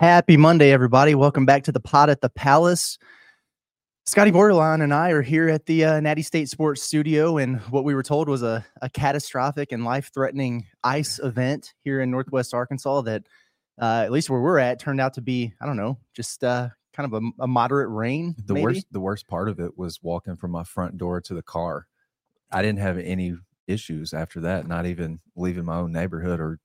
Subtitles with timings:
[0.00, 1.14] Happy Monday, everybody.
[1.14, 2.96] Welcome back to the pod at the Palace.
[4.06, 7.84] Scottie Bordelon and I are here at the uh, Natty State Sports Studio, and what
[7.84, 12.54] we were told was a, a catastrophic and life threatening ice event here in Northwest
[12.54, 13.26] Arkansas that,
[13.78, 16.70] uh, at least where we're at, turned out to be, I don't know, just uh,
[16.94, 18.34] kind of a, a moderate rain.
[18.46, 18.64] The maybe?
[18.64, 21.86] worst the worst part of it was walking from my front door to the car.
[22.50, 23.34] I didn't have any
[23.66, 26.58] issues after that, not even leaving my own neighborhood or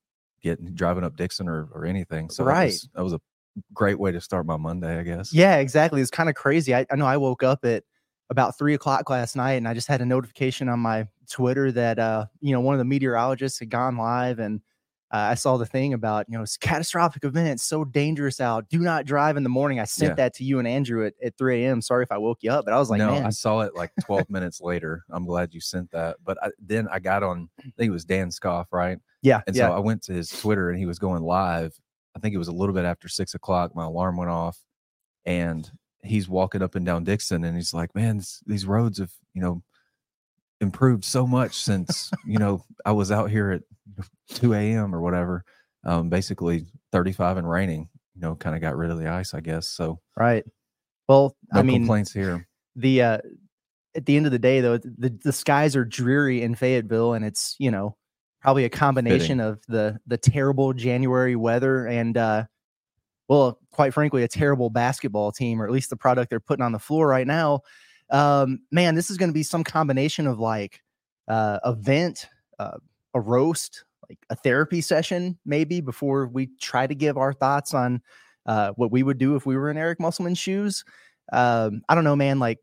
[0.46, 2.30] getting driving up Dickson or, or anything.
[2.30, 2.66] So that Right.
[2.68, 3.20] was, that was a
[3.74, 5.34] great way to start my Monday, I guess.
[5.34, 6.02] Yeah, exactly.
[6.02, 6.74] It's kind of crazy.
[6.74, 7.84] I, I know I woke up at
[8.30, 11.98] about three o'clock last night and I just had a notification on my Twitter that
[12.00, 14.62] uh, you know, one of the meteorologists had gone live and
[15.16, 18.68] uh, I saw the thing about, you know, it's catastrophic event, so dangerous out.
[18.68, 19.80] Do not drive in the morning.
[19.80, 20.16] I sent Yeah.
[20.16, 21.82] that to you and Andrew at, at 3 a.m.
[21.82, 23.76] Sorry if I woke you up, but I was like, no, man, I saw it
[23.76, 25.06] like 12 minutes later.
[25.10, 26.18] I'm glad you sent that.
[26.24, 28.98] But I, then I got on, I think it was Dan Skoff, right?
[29.22, 29.68] yeah, And yeah.
[29.70, 31.80] so I went to his Twitter and he was going live.
[32.16, 33.76] I think it was a little bit after six o'clock.
[33.76, 34.60] My alarm went off
[35.26, 35.70] and
[36.04, 39.42] he's walking up and down Dickson and he's like, man, this, these roads have, you
[39.42, 39.64] know,
[40.66, 43.62] improved so much since, you know, I was out here at
[44.36, 44.94] 2 a.m.
[44.94, 45.44] or whatever.
[45.86, 49.40] Um, basically 35 and raining, you know, kind of got rid of the ice, I
[49.40, 49.68] guess.
[49.68, 50.44] So right.
[51.08, 52.48] Well, no I mean, complaints here.
[52.76, 53.18] the uh
[53.96, 57.24] at the end of the day though the, the skies are dreary in fayetteville and
[57.24, 57.96] it's you know
[58.42, 62.44] probably a combination of the the terrible january weather and uh
[63.30, 66.74] well quite frankly a terrible basketball team or at least the product they're putting on
[66.74, 67.62] the floor right now
[68.12, 70.82] um man this is going to be some combination of like
[71.28, 72.28] uh event
[72.60, 72.78] uh,
[73.14, 78.02] a roast like a therapy session maybe before we try to give our thoughts on
[78.46, 80.84] uh what we would do if we were in eric musselman's shoes
[81.34, 82.60] um i don't know man like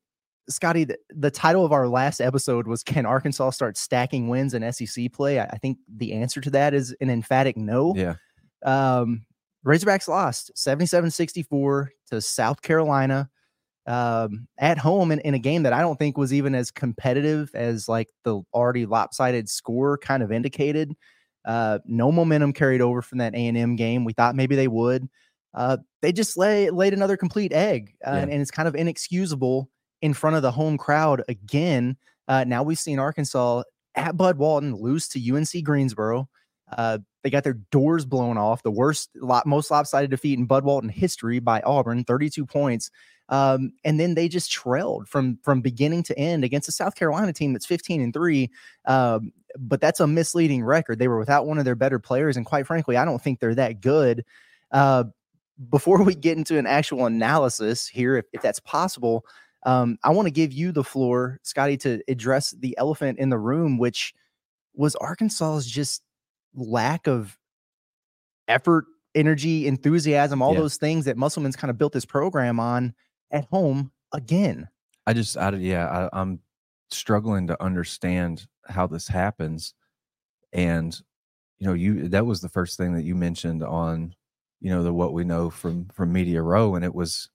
[0.48, 4.72] Scottie, the, the title of our last episode was Can Arkansas Start Stacking Wins in
[4.72, 5.38] SEC Play?
[5.38, 7.94] I, I think the answer to that is an emphatic no.
[7.96, 8.16] Yeah.
[8.64, 9.24] Um,
[9.64, 13.30] Razorbacks lost 77 64 to South Carolina
[13.86, 17.50] um, at home in, in a game that I don't think was even as competitive
[17.54, 20.94] as like the already lopsided score kind of indicated.
[21.44, 24.04] Uh, no momentum carried over from that A&M game.
[24.04, 25.08] We thought maybe they would.
[25.54, 28.18] Uh, they just lay, laid another complete egg, uh, Yeah.
[28.18, 29.68] and, and it's kind of inexcusable
[30.00, 31.96] in front of the home crowd again.
[32.28, 33.62] Uh, now we've seen Arkansas
[33.96, 36.28] at Bud Walton lose to UNC Greensboro.
[36.78, 38.62] Uh, they got their doors blown off.
[38.62, 42.90] The worst, lot, most lopsided defeat in Bud Walton history by Auburn, 32 points.
[43.32, 47.32] Um, and then they just trailed from from beginning to end against a South Carolina
[47.32, 48.50] team that's 15 and three.
[48.84, 50.98] Um, but that's a misleading record.
[50.98, 53.54] They were without one of their better players, and quite frankly, I don't think they're
[53.54, 54.24] that good.
[54.70, 55.04] Uh,
[55.70, 59.24] before we get into an actual analysis here, if, if that's possible,
[59.64, 63.38] um, I want to give you the floor, Scottie, to address the elephant in the
[63.38, 64.14] room, which
[64.74, 66.02] was Arkansas's just
[66.54, 67.38] lack of
[68.48, 68.84] effort,
[69.14, 70.60] energy, enthusiasm, all Yeah.
[70.60, 72.94] those things that Musselman's kind of built this program on
[73.32, 74.68] at home again.
[75.06, 76.40] I just, I, yeah, I, I'm
[76.90, 79.74] struggling to understand how this happens.
[80.52, 80.94] And,
[81.58, 84.14] you know, you, that was the first thing that you mentioned on,
[84.60, 86.76] you know, the, what we know from, from Media Row.
[86.76, 87.30] And it was,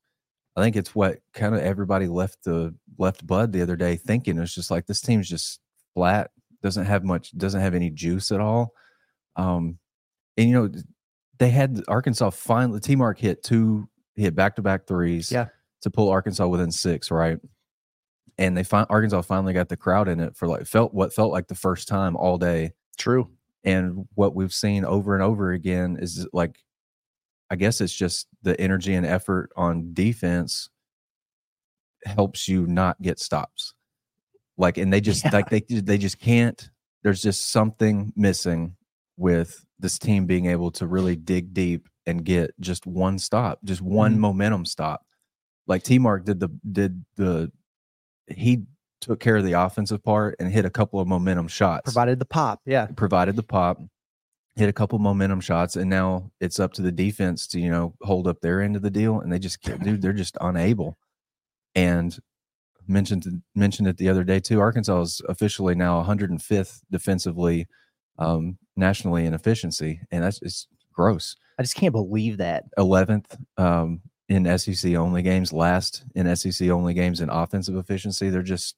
[0.55, 4.37] I think it's what kind of everybody left the, left Bud the other day thinking.
[4.37, 5.59] It's just like, this team's just
[5.93, 6.31] flat,
[6.61, 8.73] doesn't have much, doesn't have any juice at all.
[9.35, 9.77] Um,
[10.37, 10.69] and, you know,
[11.39, 15.47] they had Arkansas finally, T Mark hit two, he hit back to back threes Yeah.
[15.81, 17.39] To pull Arkansas within six, right?
[18.37, 21.31] And they find Arkansas finally got the crowd in it for like felt what felt
[21.31, 22.73] like the first time all day.
[22.97, 23.29] True.
[23.63, 26.59] And what we've seen over and over again is like,
[27.49, 30.69] I guess it's just the energy and effort on defense
[32.05, 33.73] helps you not get stops.
[34.57, 35.31] Like, and they just Yeah.
[35.33, 36.69] like they they just can't.
[37.03, 38.75] There's just something missing
[39.17, 43.81] with this team being able to really dig deep and get just one stop, just
[43.81, 44.19] one Mhm.
[44.19, 45.05] momentum stop.
[45.67, 47.51] Like T Mark did the did the
[48.27, 48.63] he
[49.01, 52.25] took care of the offensive part and hit a couple of momentum shots Provided the
[52.25, 52.61] pop.
[52.65, 52.87] Yeah.
[52.95, 53.79] provided the pop,
[54.55, 57.93] hit a couple momentum shots, and now it's up to the defense to you know
[58.01, 60.97] hold up their end of the deal, and they just can't, dude, they're just unable.
[61.75, 62.17] And
[62.87, 63.25] mentioned
[63.55, 64.59] mentioned it the other day too.
[64.59, 67.67] Arkansas is officially now 105th defensively,
[68.17, 71.35] um, nationally in efficiency, and that's it's gross.
[71.59, 72.65] I just can't believe that.
[72.77, 78.29] 11th um, in SEC only games, last in SEC only games in offensive efficiency.
[78.29, 78.75] They're just,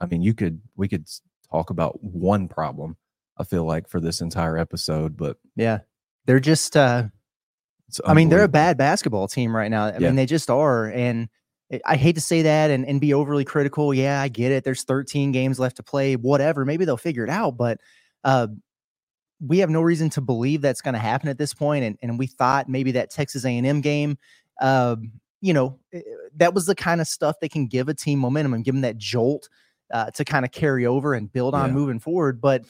[0.00, 1.06] I mean, you could we could
[1.50, 2.96] talk about one problem.
[3.36, 5.80] I feel like for this entire episode, but Yeah.
[6.26, 7.04] They're just uh
[8.04, 9.86] I mean, they're a bad basketball team right now.
[9.86, 9.98] I Yeah.
[10.08, 10.86] mean, they just are.
[10.86, 11.28] And
[11.72, 13.92] I- I hate to say that and, and be overly critical.
[13.92, 14.64] Yeah, I get it.
[14.64, 16.64] There's 13 games left to play, whatever.
[16.64, 17.56] Maybe they'll figure it out.
[17.56, 17.80] But
[18.24, 18.48] uh,
[19.46, 22.18] we have no reason to believe that's going to happen at this point, and and
[22.18, 24.16] we thought maybe that Texas A&M game,
[24.60, 26.00] um, you know, eh,
[26.36, 28.82] that was the kind of stuff that can give a team momentum and give them
[28.82, 29.48] that jolt
[29.92, 31.74] uh, to kind of carry over and build on Yeah.
[31.74, 32.40] moving forward.
[32.40, 32.64] But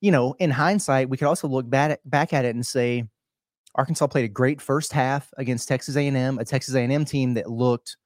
[0.00, 3.04] you know, in hindsight, we could also look back at, back at it and say
[3.74, 7.96] Arkansas played a great first half against Texas A&M, a Texas A&M team that looked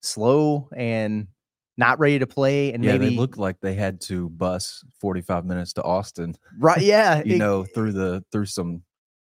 [0.00, 1.28] slow and
[1.76, 5.44] not ready to play, and yeah, maybe they looked like they had to bus 45
[5.44, 8.82] minutes to Austin, right, yeah, you e- know, through the through some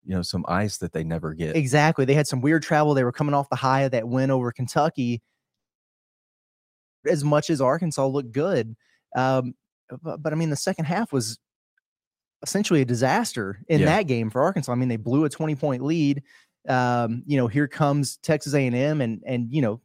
[0.09, 1.57] you know, some ice that they never get.
[1.57, 2.05] Exactly.
[2.05, 2.95] They had some weird travel.
[2.95, 5.21] They were coming off the high of that win over Kentucky.
[7.11, 8.77] As much as Arkansas looked good,
[9.17, 9.55] um,
[10.03, 11.39] but, but I mean, the second half was
[12.43, 13.87] essentially a disaster in Yeah.
[13.87, 14.71] that game for Arkansas.
[14.73, 16.23] I mean, they blew a twenty point lead.
[16.69, 19.81] Um, you know, here comes Texas A and M, and and you know,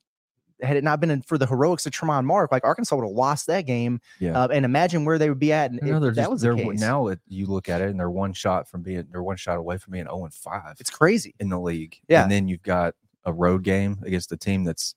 [0.61, 3.47] had it not been for the heroics of Tramon Mark, like Arkansas would have lost
[3.47, 3.99] that game.
[4.19, 4.39] Yeah.
[4.39, 5.71] Uh, and imagine where they would be at.
[5.71, 6.79] I if that just, was the case.
[6.79, 9.57] now it, you look at it and they're one shot from being they're one shot
[9.57, 11.35] away from being 0 and 5 it's crazy.
[11.39, 11.97] in the league.
[12.07, 12.23] Yeah.
[12.23, 14.95] And then you've got a road game against a team that's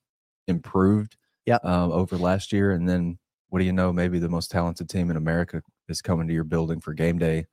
[0.48, 1.16] improved
[1.46, 1.64] Yep.
[1.64, 2.70] um, over last year.
[2.72, 3.18] And then
[3.50, 3.92] what do you know?
[3.92, 7.46] Maybe the most talented team in America is coming to your building for game day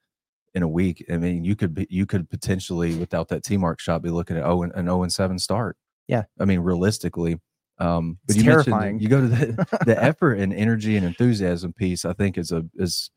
[0.54, 1.04] in a week.
[1.12, 4.38] I mean, you could be, you could potentially without that T mark shot be looking
[4.38, 5.78] at 0 and, an 0 and 7 start.
[6.08, 6.24] Yeah.
[6.40, 7.38] I mean, realistically.
[7.82, 9.00] Um, but It's you terrifying.
[9.00, 12.64] you go to the, the effort and energy and enthusiasm piece, I think is a
[12.76, 13.10] is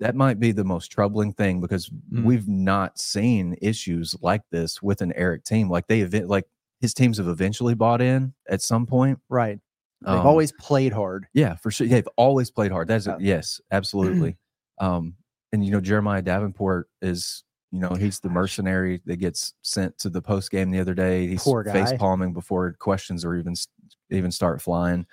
[0.00, 2.24] that might be the most troubling thing because Mm.
[2.24, 5.68] we've not seen issues like this with an Eric team.
[5.70, 6.44] Like they event like
[6.80, 9.18] his teams have eventually bought in at some point.
[9.28, 9.58] Right.
[10.02, 11.26] They've Um, always played hard.
[11.34, 11.86] yeah, for sure.
[11.86, 12.88] They've always played hard.
[12.88, 14.36] That's Uh, yes, absolutely.
[14.80, 15.14] um,
[15.52, 20.10] and you know, Jeremiah Davenport is, you know, he's the mercenary that gets sent to
[20.10, 21.26] the post game the other day.
[21.28, 23.54] He's face palming before questions or even
[24.10, 25.06] even start flying.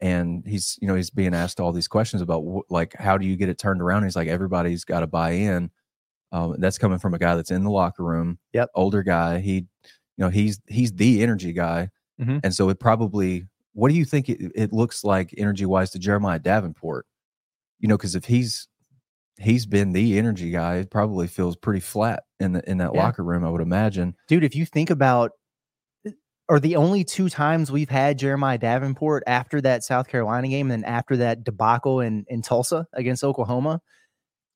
[0.00, 3.36] And he's, you know, he's being asked all these questions about like, how do you
[3.36, 4.02] get it turned around?
[4.02, 5.70] He's like, everybody's got to buy in.
[6.32, 8.38] Um, that's coming from a guy that's in the locker room.
[8.54, 8.70] Yep.
[8.74, 9.38] Older guy.
[9.38, 9.66] He, you
[10.18, 11.90] know, he's he's the energy guy.
[12.20, 12.40] Mhm.
[12.42, 13.46] And so it probably.
[13.72, 17.06] What do you think it, it looks like energy wise to Jeremiah Davenport?
[17.80, 18.68] You know, because if he's
[19.38, 23.04] he's been the energy guy, it probably feels pretty flat in the in that Yeah.
[23.04, 23.44] locker room.
[23.44, 24.14] I would imagine.
[24.28, 25.32] dude, if you think about
[26.50, 30.82] are the only two times we've had Jeremiah Davenport after that South Carolina game and
[30.82, 33.80] then after that debacle in, in Tulsa against Oklahoma.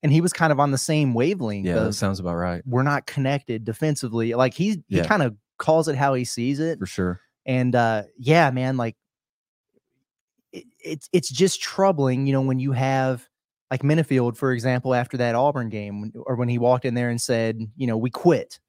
[0.03, 1.67] And he was kind of on the same wavelength.
[1.67, 4.35] Yeah, that sounds about right we're not connected defensively.
[4.35, 5.05] Like he's he Yeah.
[5.07, 6.79] kind of calls it how he sees it.
[6.79, 7.21] for sure.
[7.47, 8.97] And uh yeah, man, like
[10.53, 13.28] it, it's it's just troubling, you know, when you have
[13.71, 17.21] like Minifield, for example, after that Auburn game, or when he walked in there and
[17.21, 18.61] said, you know, we quit.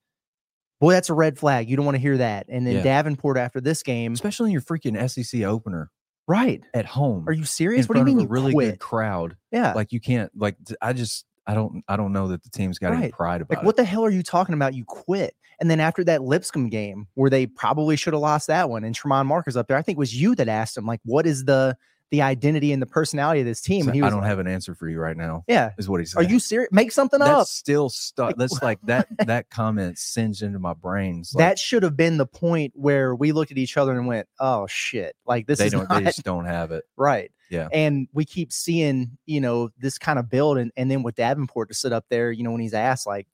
[0.80, 1.70] Boy, that's a red flag.
[1.70, 2.46] You don't want to hear that.
[2.50, 2.84] And then Yeah.
[2.84, 5.92] Davenport after this game, Especially in your freaking SEC opener
[6.28, 6.64] right?
[6.74, 7.28] at home.
[7.28, 7.90] Are you serious?
[7.90, 8.72] What do you mean you a really quit?
[8.74, 9.36] good crowd?
[9.52, 10.56] yeah, Like you can't like.
[10.82, 13.64] I just I don't I don't know that the team's got any pride about like
[13.64, 13.66] it.
[13.66, 14.74] what the hell are you talking about?
[14.74, 15.36] You quit.
[15.60, 18.96] And then after that Lipscomb game, where they probably should have lost that one, and
[18.98, 21.44] Tramon Marker's up there, I think it was you that asked him, like, what is
[21.44, 21.76] the
[22.12, 23.84] the identity and the personality of this team?
[23.84, 25.44] So And he I don't like, have an answer for you right now.
[25.48, 25.72] yeah.
[25.78, 26.20] Is what he said.
[26.20, 26.70] Are you serious?
[26.72, 27.28] Make something up.
[27.28, 28.36] That's still stuck.
[28.38, 29.08] That's like that.
[29.28, 31.34] That comment singed into my brains.
[31.36, 34.28] Like, that should have been the point where we looked at each other and went,
[34.40, 35.88] "Oh shit!" Like this they is don't.
[35.90, 36.84] not They just don't have it.
[36.98, 37.32] right.
[37.52, 37.68] Yeah.
[37.72, 41.70] And we keep seeing, you know, this kind of build, and, and then with Davenport
[41.70, 43.28] to sit up there, you know, when he's asked like,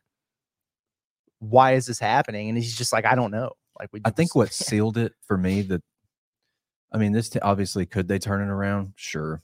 [1.40, 4.36] "Why is this happening?" and he's just like, "I don't know." Like we, I think
[4.36, 5.84] what sealed it for me that
[6.96, 8.94] I mean this t- obviously could they turn it around?
[8.96, 9.42] Sure.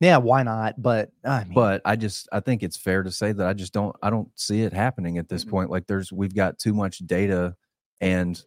[0.00, 0.80] yeah, why not?
[0.80, 3.72] But I mean, But I just I think it's fair to say that I just
[3.72, 5.50] don't I don't see it happening at this Mm-mm.
[5.50, 5.70] point.
[5.70, 7.56] Like there's we've got too much data
[8.00, 8.40] and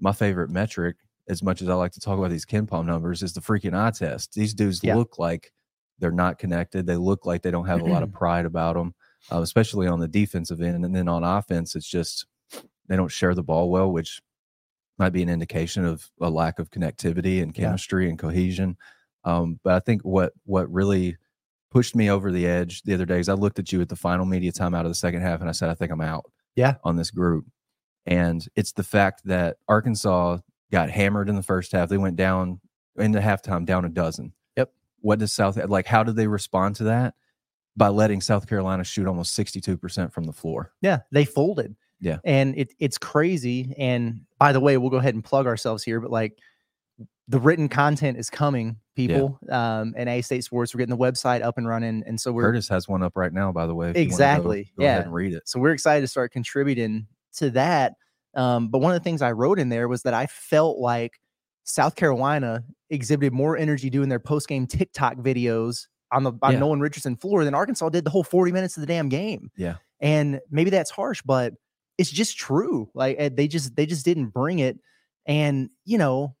[0.00, 0.96] my favorite metric,
[1.28, 3.90] as much as I like to talk about these KenPom numbers, is the freaking eye
[3.92, 4.34] test.
[4.34, 4.96] These dudes Yeah.
[4.96, 5.52] look like
[5.98, 6.86] they're not connected.
[6.86, 8.94] They look like they don't have a lot of pride about them,
[9.30, 10.84] uh, especially on the defensive end.
[10.84, 12.26] And then on offense, it's just
[12.88, 14.20] they don't share the ball well, which
[14.98, 17.66] might be an indication of a lack of connectivity and Yeah.
[17.66, 18.76] chemistry and cohesion.
[19.24, 21.16] Um, but I think what what really
[21.70, 23.96] pushed me over the edge the other day is I looked at you at the
[23.96, 26.30] final media time out of the second half and I said, I think I'm out.
[26.54, 26.74] Yeah.
[26.84, 27.46] On this group.
[28.04, 30.38] And it's the fact that Arkansas
[30.70, 31.88] got hammered in the first half.
[31.88, 32.60] They went down
[32.98, 34.32] into halftime down a dozen.
[34.56, 34.70] Yep.
[35.00, 35.86] What does South like?
[35.86, 37.14] How did they respond to that?
[37.74, 40.72] By letting South Carolina shoot almost 62% from the floor.
[40.82, 41.74] yeah, they folded.
[42.02, 42.18] Yeah.
[42.24, 43.74] and it it's crazy.
[43.78, 46.36] And by the way, we'll go ahead and plug ourselves here, but like
[47.28, 49.38] the written content is coming, people.
[49.48, 52.68] Um, Natty State Sports, we're getting the website up and running, and so we're Curtis
[52.68, 53.92] has one up right now, by the way.
[53.92, 55.02] go- Exactly, Go, ahead yeah.
[55.04, 55.44] and read it.
[55.48, 57.06] so we're excited to start contributing
[57.36, 57.94] to that.
[58.34, 61.20] Um, but one of the things I wrote in there was that I felt like
[61.64, 66.58] South Carolina exhibited more energy doing their post game TikTok videos on the on Yeah.
[66.58, 69.50] Nolan Richardson floor than Arkansas did the whole 40 minutes of the damn game.
[69.56, 69.76] Yeah.
[70.00, 71.54] And maybe that's harsh, but
[71.98, 72.90] it's just true.
[72.94, 74.78] Like eh, they just they just didn't bring it.
[75.26, 76.36] And you know,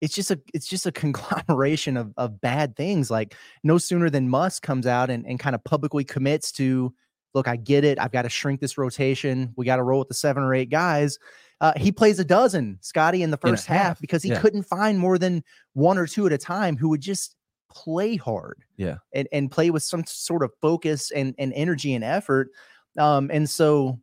[0.00, 3.10] it's just a it's just a conglomeration of of bad things.
[3.10, 6.94] Like no sooner than Muss comes out and, and kind of publicly commits to
[7.34, 7.98] look, I get it.
[7.98, 9.52] I've got to shrink this rotation.
[9.56, 11.18] We got to roll with the seven or eight guys.
[11.60, 14.40] Uh, he plays a dozen, Scottie, in the first half, half, because he yeah.
[14.40, 15.44] couldn't find more than
[15.74, 17.36] one or two at a time who would just
[17.70, 18.64] play hard.
[18.76, 18.96] Yeah.
[19.14, 22.50] And, and play with some sort of focus and, and energy and effort.
[22.98, 24.00] Um, and so,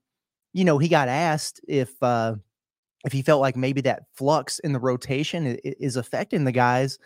[0.54, 2.36] you know, he got asked if uh
[3.06, 7.00] if he felt like maybe that flux in the rotation is affecting the guys.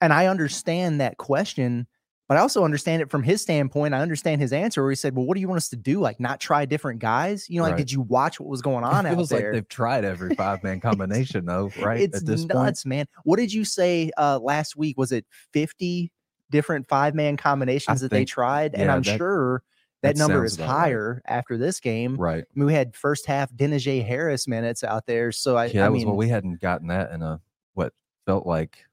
[0.00, 1.86] And I understand that question
[2.32, 3.92] but I also understand it from his standpoint.
[3.92, 6.00] I understand his answer where he said, Well, what do you want us to do?
[6.00, 7.46] Like not try different guys?
[7.50, 7.78] You know, like right.
[7.78, 9.52] did you watch what was going on it feels out there?
[9.52, 12.00] Like they've tried every five man combination though, right?
[12.00, 12.86] It's nuts, point?
[12.86, 13.06] man.
[13.24, 14.96] What did you say uh last week?
[14.96, 16.10] Was it 50
[16.48, 18.74] different five man combinations I that think, they tried?
[18.76, 19.62] And I'm that, sure
[20.02, 21.36] that, that number is higher right.
[21.36, 22.16] after this game.
[22.16, 22.44] Right.
[22.44, 25.30] I mean, we had first half Denijay Harris minutes out there.
[25.32, 27.40] So I, yeah, I mean, well, we hadn't gotten that in a
[27.74, 27.92] what
[28.26, 28.84] felt like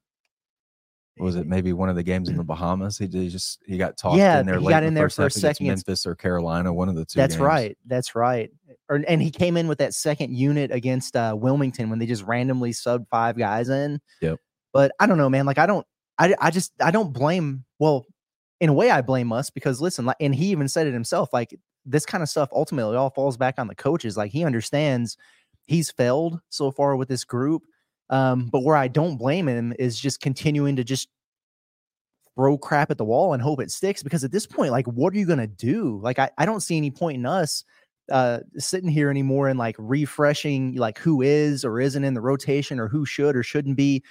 [1.20, 2.98] was it maybe one of the games in the Bahamas?
[2.98, 4.60] He, he just he got tossed yeah, in there.
[4.60, 5.68] He got in there for a second.
[5.68, 7.18] Memphis or Carolina, one of the two.
[7.18, 7.44] That's games.
[7.44, 7.78] right.
[7.86, 8.52] That's right.
[8.88, 12.24] Or, and he came in with that second unit against uh, Wilmington when they just
[12.24, 14.00] randomly subbed five guys in.
[14.22, 14.40] Yep.
[14.74, 15.46] But I don't know, man.
[15.46, 15.86] Like I don't.
[16.18, 17.66] I I just I don't blame.
[17.80, 18.06] Well,
[18.60, 21.30] in a way, I blame us because listen, like, and he even said it himself.
[21.32, 24.18] Like this kind of stuff ultimately all falls back on the coaches.
[24.18, 25.18] Like he understands
[25.66, 27.64] he's failed so far with this group.
[28.10, 31.10] Um, but where I don't blame him is just continuing to just
[32.36, 35.14] throw crap at the wall and hope it sticks because at this point like what
[35.14, 37.66] are you to do like I, I don't see any point in us
[38.10, 42.80] uh sitting here anymore and like refreshing like who is or isn't in the rotation
[42.80, 44.02] or who should or shouldn't be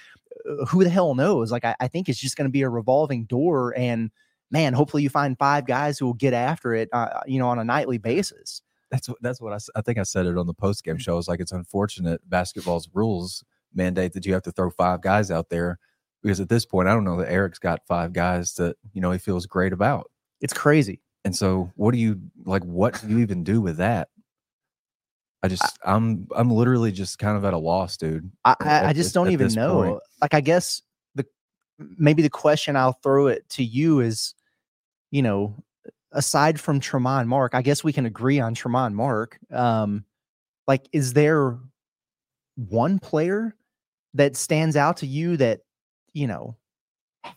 [0.47, 3.25] uh, who the hell knows like i, I think it's just to be a revolving
[3.25, 4.11] door and
[4.51, 7.59] man hopefully you find five guys who will get after it uh, you know on
[7.59, 10.53] a nightly basis that's what that's what I, I think i said it on the
[10.53, 14.69] post game show it's like it's unfortunate basketball's rules mandate that you have to throw
[14.69, 15.79] five guys out there
[16.21, 19.11] because at this point, I don't know that Eric's got five guys that you know
[19.11, 20.11] he feels great about.
[20.41, 21.01] It's crazy.
[21.25, 22.63] And so, what do you like?
[22.63, 24.09] What do you even do with that?
[25.41, 28.29] I just, I, am I'm, I'm literally just kind of at a loss, dude.
[28.43, 29.83] I, I, I just don't even know.
[29.83, 29.99] Point.
[30.21, 30.81] Like, I guess
[31.15, 31.25] the
[31.97, 34.33] maybe the question I'll throw it to you is,
[35.11, 35.55] you know,
[36.11, 39.37] aside from Tramon Mark, I guess we can agree on Tramon Mark.
[39.51, 40.05] Um,
[40.67, 41.57] like, is there
[42.55, 43.55] one player
[44.13, 45.61] that stands out to you that
[46.13, 46.55] you know,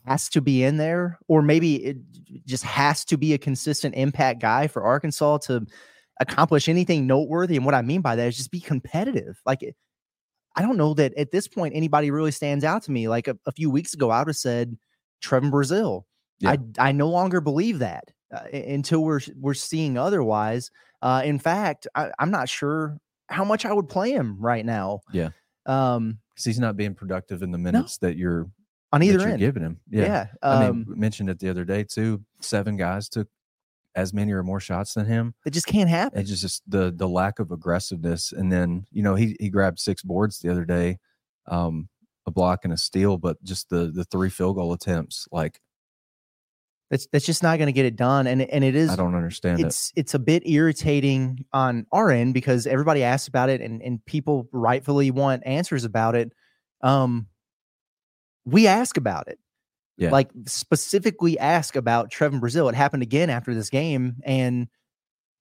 [0.06, 1.96] has to be in there, or maybe it
[2.46, 5.66] just has to be a consistent impact guy for Arkansas to
[6.20, 7.56] accomplish anything noteworthy.
[7.56, 9.40] And what I mean by that is just be competitive.
[9.44, 9.60] Like,
[10.54, 13.08] I don't know that at this point anybody really stands out to me.
[13.08, 14.76] Like a, a few weeks ago, I would have said
[15.22, 16.04] Trevin Brazile.
[16.40, 16.50] Yeah.
[16.78, 20.70] I I no longer believe that uh, until we're we're seeing otherwise.
[21.00, 22.98] Uh, in fact, I, I'm not sure
[23.28, 25.00] how much I would play him right now.
[25.12, 25.30] Yeah.
[25.66, 28.08] Um, because he's not being productive in the minutes no.
[28.08, 28.50] that you're
[28.92, 29.38] on either end.
[29.38, 30.02] Giving him, yeah.
[30.02, 32.22] yeah um, I mean, um mentioned it the other day too.
[32.40, 33.28] Seven guys took
[33.94, 35.34] as many or more shots than him.
[35.44, 36.18] It just can't happen.
[36.20, 38.32] It's just, just the the lack of aggressiveness.
[38.32, 40.98] And then you know he he grabbed six boards the other day,
[41.46, 41.88] um,
[42.26, 45.60] a block and a steal, but just the the three field goal attempts, like
[46.92, 48.26] that's that's just not going to get it done.
[48.26, 48.90] And and it is.
[48.90, 50.00] I don't understand it's, it.
[50.00, 54.46] It's a bit irritating on our end because everybody asks about it and and people
[54.52, 56.32] rightfully want answers about it.
[56.82, 57.28] Um,
[58.44, 59.38] we ask about it.
[59.96, 60.10] Yeah.
[60.10, 62.68] Like specifically ask about Trevin Brazile.
[62.68, 64.68] It happened again after this game, and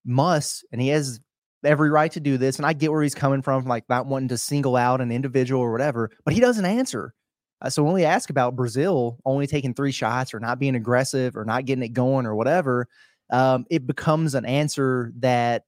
[0.05, 1.19] Muss, and he has
[1.65, 2.59] every right to do this.
[2.59, 5.61] And I get where he's coming from, like not wanting to single out an individual
[5.61, 7.13] or whatever, but he doesn't answer.
[7.61, 11.35] Uh, so when we ask about Brazile only taking three shots or not being aggressive
[11.37, 12.87] or not getting it going or whatever,
[13.29, 15.65] um, it becomes an answer that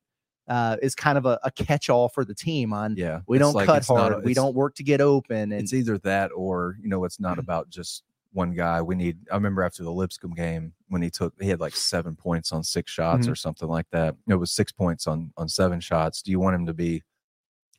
[0.48, 3.66] uh, is kind of a, a catch-all for the team on yeah we don't like
[3.66, 6.90] cut hard not, we don't work to get open and it's either that or you
[6.90, 7.40] know it's not mm-hmm.
[7.40, 11.34] about just one guy we need i remember after the lipscomb game when he took
[11.42, 13.32] he had like seven points on six shots mm-hmm.
[13.32, 16.56] or something like that it was six points on on seven shots do you want
[16.56, 17.02] him to be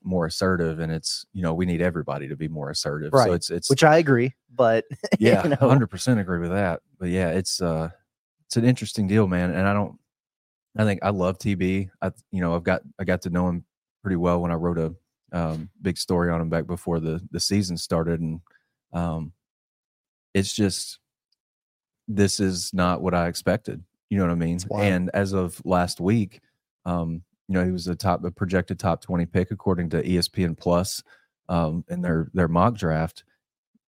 [0.05, 3.27] more assertive and it's you know we need everybody to be more assertive right.
[3.27, 4.85] so it's it's which i agree but
[5.19, 5.57] yeah you know.
[5.57, 7.89] 100% agree with that but yeah it's uh
[8.47, 9.99] it's an interesting deal man and i don't
[10.77, 11.91] I think I love TB.
[12.03, 13.65] I you know I've got I got to know him
[14.03, 14.95] pretty well when I wrote a
[15.33, 18.41] um, big story on him back before the the season started, and
[18.93, 19.33] um,
[20.35, 20.99] it's just
[22.09, 23.83] this is not what I expected.
[24.11, 24.59] You know what I mean?
[24.79, 26.41] And as of last week,
[26.85, 30.57] um, you know he was a top a projected top twenty pick according to ESPN
[30.57, 31.03] Plus
[31.49, 33.25] um, in their their mock draft,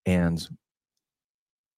[0.05, 0.47] and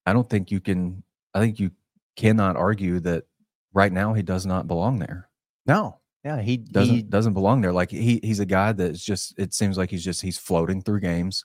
[0.06, 1.02] I don't think you can.
[1.35, 1.70] I think you
[2.16, 3.25] cannot argue that
[3.73, 5.28] right now he does not belong there.
[5.66, 7.73] No, Yeah, he doesn't he, doesn't belong there.
[7.73, 11.00] Like he he's a guy that's just it seems like he's just he's floating through
[11.00, 11.44] games.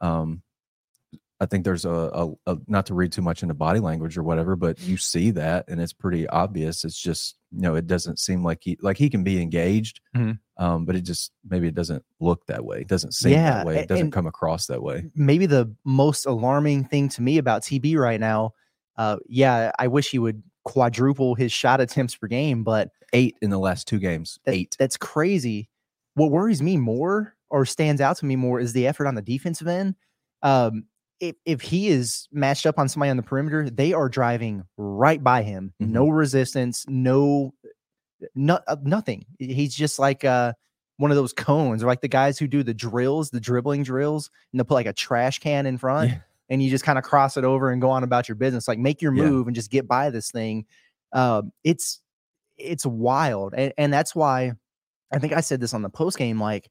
[0.00, 0.42] Um,
[1.42, 4.22] I think there's a, a, a not to read too much into body language or
[4.22, 6.84] whatever, but you see that and it's pretty obvious.
[6.84, 10.38] It's just you know it doesn't seem like he like he can be engaged, Mhm.
[10.58, 12.82] um, but it just maybe it doesn't look that way.
[12.82, 13.78] It doesn't seem Yeah, that way.
[13.78, 15.10] It doesn't come across that way.
[15.16, 18.52] maybe the most alarming thing to me about TB right now.
[18.96, 23.50] Uh, yeah, I wish he would quadruple his shot attempts per game, but Eight in
[23.50, 24.38] the last two games.
[24.44, 24.76] that- Eight.
[24.78, 25.68] That's crazy.
[26.14, 29.22] What worries me more or stands out to me more is the effort on the
[29.22, 29.96] defensive end.
[30.42, 30.84] Um,
[31.22, 35.22] if, if he is matched up on somebody on the perimeter, they are driving right
[35.22, 35.72] by him.
[35.80, 35.88] Mhm.
[35.90, 37.54] No resistance, no,
[38.34, 39.24] no uh, nothing.
[39.38, 40.52] He's just like uh,
[40.96, 44.30] one of those cones, or like the guys who do the drills, the dribbling drills,
[44.52, 46.18] and they'll put like a trash can in front, Yeah.
[46.50, 48.66] and you just kind of cross it over and go on about your business.
[48.66, 49.22] Like make your Yeah.
[49.24, 50.66] move and just get by this thing.
[51.12, 52.00] Um, it's
[52.58, 54.54] it's wild, and, and that's why
[55.12, 56.40] I think I said this on the post game.
[56.40, 56.68] Like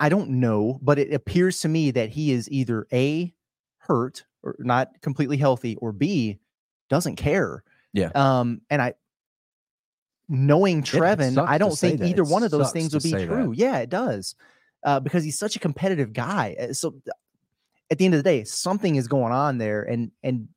[0.00, 3.32] I don't know, but it appears to me that he is either a
[3.78, 6.38] hurt or not completely healthy, or b
[6.88, 7.64] doesn't care.
[7.92, 8.10] Yeah.
[8.14, 8.94] Um, and I,
[10.28, 12.08] knowing Trevin, I don't think that.
[12.08, 13.34] either It one of those things would be say that.
[13.34, 13.52] true.
[13.54, 14.34] Yeah, it does,
[14.84, 16.56] uh, because he's such a competitive guy.
[16.60, 16.94] Uh, So
[17.90, 20.48] at the end of the day, something is going on there, and and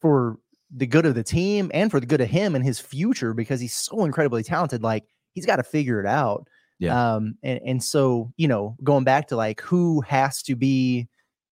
[0.00, 0.38] for
[0.74, 3.60] the good of the team and for the good of him and his future, because
[3.60, 4.82] he's so incredibly talented.
[4.82, 6.48] Like he's got to figure it out.
[6.78, 7.14] Yeah.
[7.14, 7.36] Um.
[7.42, 11.08] And and so you know, going back to like who has to be,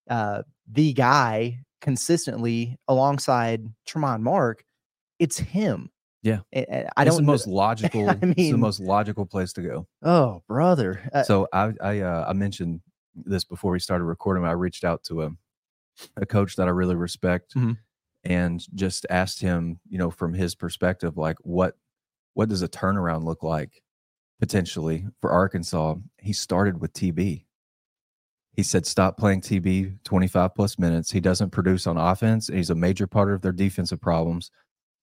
[0.09, 4.63] uh, the guy consistently alongside Tramon Mark,
[5.19, 5.91] it's him.
[6.23, 6.39] Yeah.
[6.53, 6.61] I
[7.03, 8.09] It's don't the most logical.
[8.09, 9.87] I it's the most logical place to go.
[10.03, 11.07] Oh, brother.
[11.13, 12.81] Uh, so I I uh, I mentioned
[13.15, 14.43] this before we started recording.
[14.45, 15.31] I reached out to a
[16.17, 17.77] a coach that I really respect Mhm.
[18.23, 21.77] and just asked him, you know, from his perspective, like what
[22.33, 23.81] what does a turnaround look like
[24.39, 25.95] potentially for Arkansas?
[26.19, 27.45] He started with TB.
[28.53, 31.11] He said, stop playing TB 25 plus minutes.
[31.11, 32.47] He doesn't produce on offense.
[32.47, 34.49] and He's a major part of their defensive problems.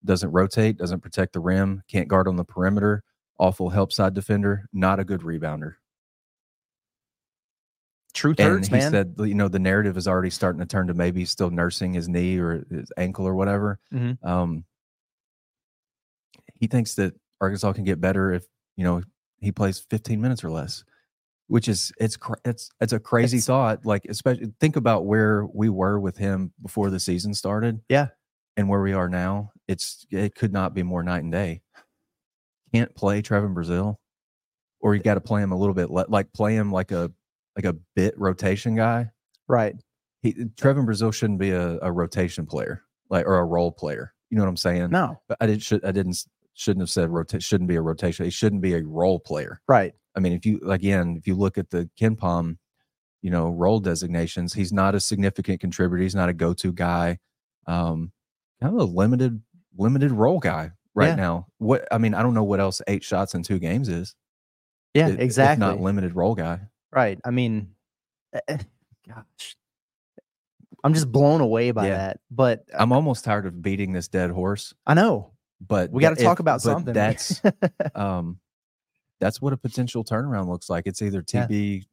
[0.04, 3.04] Doesn't rotate, doesn't protect the rim, can't guard on the perimeter,
[3.38, 5.74] awful help side defender, not a good rebounder.
[8.14, 8.90] true And thirds, he man.
[8.90, 11.94] said, you know, the narrative is already starting to turn to maybe he's still nursing
[11.94, 13.78] his knee or his ankle or whatever.
[13.92, 14.22] Mhm.
[14.24, 14.64] Um,
[16.54, 18.44] he thinks that Arkansas can get better if
[18.76, 19.02] you know
[19.42, 20.84] he plays 15 minutes or less,
[21.48, 23.84] which is it's it's it's a crazy It's- thought.
[23.84, 27.80] Like, especially think about where we were with him before the season started.
[27.90, 28.08] Yeah.
[28.56, 31.62] and where we are now, it's it could not be more night and day.
[32.74, 33.96] Can't play Trevin Brazile,
[34.80, 37.10] or you got to play him a little bit le- like play him like a
[37.56, 39.10] like a bit rotation guy.
[39.48, 39.74] right.
[40.22, 44.14] He Trevin Brazile shouldn't be a, a rotation player, like or a role player.
[44.30, 44.88] You know what I'm saying?
[44.90, 45.20] No.
[45.28, 48.24] But I didn't should I didn't shouldn't have said rotate shouldn't be a rotation.
[48.24, 49.60] He shouldn't be a role player.
[49.68, 49.94] Right.
[50.14, 52.58] I mean, if you again, if you look at the KenPom,
[53.22, 56.02] you know, role designations, he's not a significant contributor.
[56.02, 57.18] He's not a go-to guy.
[57.66, 58.12] Um,
[58.60, 59.40] kind of a limited
[59.76, 61.14] limited role guy right Yeah.
[61.14, 61.46] now.
[61.58, 64.14] What I mean, I don't know what else eight shots in two games is.
[64.94, 65.08] Yeah.
[65.08, 65.66] exactly.
[65.66, 66.60] not limited role guy.
[66.92, 67.18] Right.
[67.24, 67.70] I mean,
[68.34, 68.58] eh, eh,
[69.08, 69.56] gosh,
[70.84, 71.96] I'm just blown away by Yeah.
[71.96, 72.20] that.
[72.30, 74.74] But uh, I'm almost tired of beating this dead horse.
[74.86, 75.31] I know
[75.66, 76.92] But we got to talk about something.
[76.94, 77.40] That's
[77.94, 78.38] um
[79.20, 80.86] that's what a potential turnaround looks like.
[80.86, 81.46] It's either Yeah.
[81.46, 81.84] TB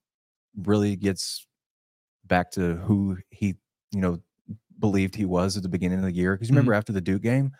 [0.64, 1.46] really gets
[2.26, 3.56] back to who he,
[3.92, 4.20] you know,
[4.80, 6.34] believed he was at the beginning of the year.
[6.34, 6.58] Because you Mm-hmm.
[6.58, 7.52] remember after the Duke game,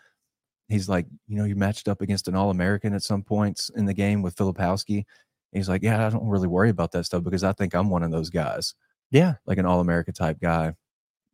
[0.68, 3.84] he's like, you know, you matched up against an All American at some points in
[3.86, 5.04] the game with Filipowski.
[5.52, 8.02] He's like, yeah, I don't really worry about that stuff because I think I'm one
[8.02, 8.74] of those guys,
[9.10, 9.34] yeah.
[9.46, 10.74] like an All America type guy.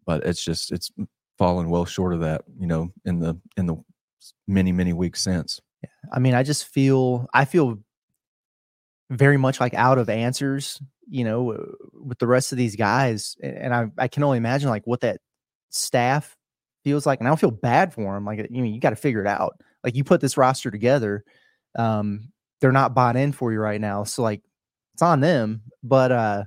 [0.06, 0.90] But it's just it's
[1.38, 3.76] fallen well short of that, you know, in the in the
[4.46, 5.60] many many weeks since.
[5.82, 5.90] Yeah.
[6.12, 7.78] I mean, I just feel I feel
[9.10, 11.56] very much like out of answers, you know,
[11.92, 15.20] with the rest of these guys, and I I can only imagine like what that
[15.70, 16.36] staff
[16.84, 18.24] feels like, and I don't feel bad for them.
[18.24, 19.60] Like, you mean, you got to figure it out.
[19.82, 21.24] Like, you put this roster together,
[21.76, 24.42] um, they're not bought in for you right now, so like,
[24.94, 25.62] it's on them.
[25.82, 26.44] But uh,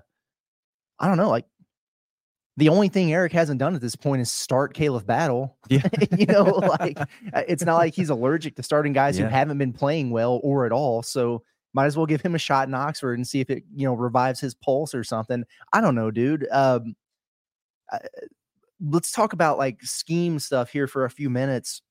[1.00, 1.46] I don't know, like.
[2.60, 5.56] The only thing Eric hasn't done at this point is start Khalif Battle.
[5.70, 5.88] Yeah.
[6.18, 7.06] you know, like uh,
[7.48, 9.26] it's not like he's allergic to starting guys Yeah.
[9.26, 11.02] who haven't been playing well or at all.
[11.02, 11.42] So
[11.74, 13.94] might as well give him a shot in Oxford and see if it, you know,
[13.94, 15.46] revives his pulse or something.
[15.72, 16.48] I don't know, dude.
[16.52, 16.96] Um,
[17.94, 18.00] uh,
[18.82, 21.82] let's talk about like scheme stuff here for a few minutes,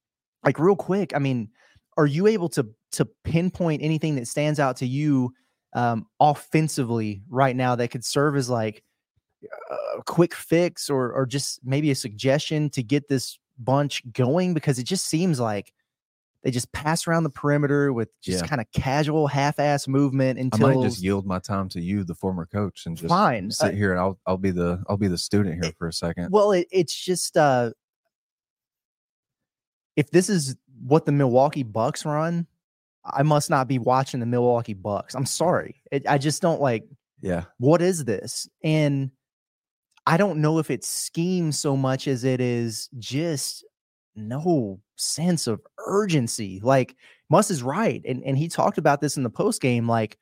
[0.44, 1.16] like real quick.
[1.16, 1.48] I mean,
[1.96, 5.32] are you able to to pinpoint anything that stands out to you
[5.72, 8.82] um, offensively right now that could serve as like
[9.98, 14.78] a quick fix or or just maybe a suggestion to get this bunch going because
[14.78, 15.72] it just seems like
[16.44, 18.46] They just pass around the perimeter with just Yeah.
[18.48, 22.14] kind of casual, half-ass movement until I might just yield my time to you, the
[22.14, 23.50] former coach, and just fine.
[23.50, 25.92] sit Uh, here and I'll I'll be the I'll be the student here for a
[25.92, 26.30] second.
[26.30, 27.72] Well, it, it's just uh
[29.96, 32.46] if this is what the Milwaukee Bucks run,
[33.04, 35.14] I must not be watching the Milwaukee Bucks.
[35.14, 35.82] I'm sorry.
[35.90, 36.84] It, I just don't like
[37.20, 38.48] Yeah, what is this?
[38.62, 39.10] And
[40.08, 43.62] I don't know if it's scheme so much as it is just
[44.16, 46.60] no sense of urgency.
[46.62, 46.96] Like
[47.28, 48.00] Muss is right.
[48.08, 49.86] And and he talked about this in the post game.
[49.86, 50.16] Like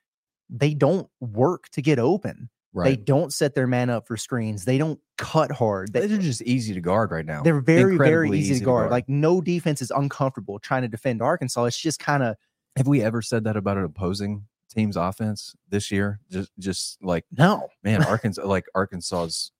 [0.49, 2.49] they don't work to get open.
[2.73, 2.89] Right.
[2.89, 4.65] They don't set their man up for screens.
[4.65, 5.93] They don't cut hard.
[5.93, 7.41] They, They're just easy to guard right now.
[7.41, 8.81] they're very, very easy, easy to to guard.
[8.83, 8.91] guard.
[8.91, 11.63] Like no defense is uncomfortable trying to defend Arkansas.
[11.63, 12.35] It's just kind of
[12.75, 16.19] Have we ever said that about an opposing team's offense this year?
[16.29, 17.69] Just just like no.
[17.83, 19.53] man, Arkansas like Arkansas's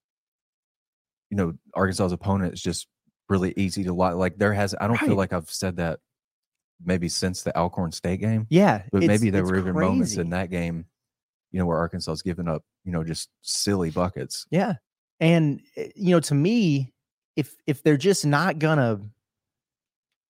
[1.30, 2.88] you know, Arkansas's opponent is just
[3.30, 4.18] really easy to lot.
[4.18, 6.00] Like there has I don't feel like I've said that
[6.84, 8.48] maybe since the Alcorn State game.
[8.50, 8.84] Yeah.
[8.92, 10.86] But maybe there were even moments in that game,
[11.52, 14.46] you know, where Arkansas is giving up, you know, just silly buckets.
[14.52, 14.76] Yeah.
[15.20, 16.94] And eh, you know, to me,
[17.36, 19.00] if if they're just not gonna,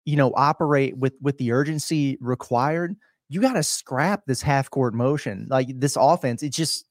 [0.05, 2.95] you know, operate with with the urgency required,
[3.29, 5.47] you got to scrap this half court motion.
[5.49, 6.85] Like this offense, it's just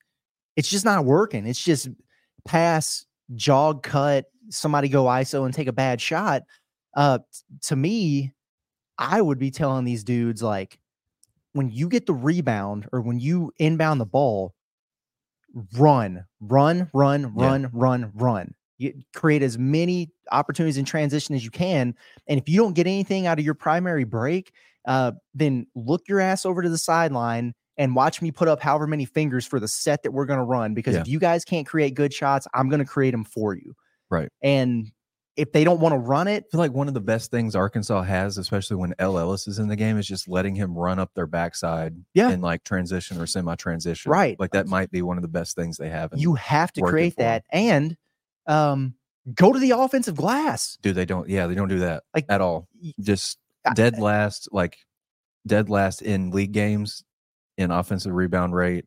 [0.57, 1.47] it's just not working.
[1.47, 1.89] It's just
[2.47, 6.43] pass, jog, cut, somebody go ISO and take a bad shot.
[6.95, 7.19] Uh,
[7.63, 8.33] to me,
[8.99, 10.79] I would be telling these dudes like,
[11.53, 14.55] when you get the rebound or when you inbound the ball,
[15.79, 17.29] run, run, run, Yeah.
[17.33, 18.55] run, run, run.
[18.79, 21.95] You create as many opportunities in transition as you can.
[22.29, 24.53] And if you don't get anything out of your primary break,
[24.87, 28.87] uh, then look your ass over to the sideline and watch me put up however
[28.87, 30.75] many fingers for the set that we're going to run.
[30.75, 31.03] Because Yeah.
[31.03, 33.75] if you guys can't create good shots, I'm going to create them for you.
[34.11, 34.29] Right.
[34.43, 34.91] And
[35.37, 37.55] if they don't want to run it, I feel like one of the best things
[37.55, 40.99] Arkansas has, especially when El Ellis is in the game, is just letting him run
[40.99, 42.31] up their backside Yeah.
[42.31, 44.11] in like transition or semi transition.
[44.11, 44.41] Right.
[44.41, 46.13] Like that might be one of the best things they have.
[46.17, 47.97] You have to create that and
[48.47, 48.95] um,
[49.35, 50.79] go to the offensive glass.
[50.81, 52.67] do they don't yeah, they don't do that Like, at all.
[53.01, 53.37] Just
[53.75, 54.79] dead last, like
[55.47, 57.03] dead last in league games
[57.59, 58.85] in offensive rebound rate.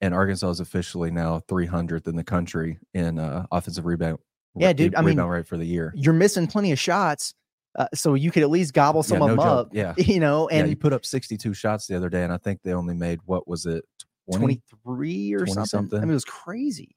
[0.00, 4.18] And Arkansas is officially now 300th in the country in uh, offensive rebound.
[4.56, 5.92] Yeah, re- dude, I mean, rebound rate for the year.
[5.96, 7.34] You're missing plenty of shots.
[7.76, 9.66] Uh, so you could at least gobble some yeah, of no them joke.
[9.66, 9.94] up, Yeah.
[10.12, 12.60] you know, yeah, and you put up 62 shots the other day, and I think
[12.62, 13.84] they only made what was it
[14.30, 14.60] 20?
[14.82, 15.62] 23 or 20 something.
[15.62, 16.00] I something.
[16.02, 16.94] mean, it was crazy.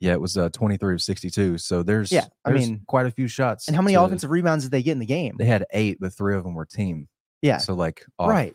[0.00, 1.58] Yeah, it was uh, 23 of 62.
[1.58, 3.68] So there's Yeah, I there's mean- quite a few shots.
[3.68, 5.36] And how many to- offensive rebounds did they get in the game?
[5.38, 7.08] They had eight, but three of them were team.
[7.40, 8.54] yeah, So like, off, right.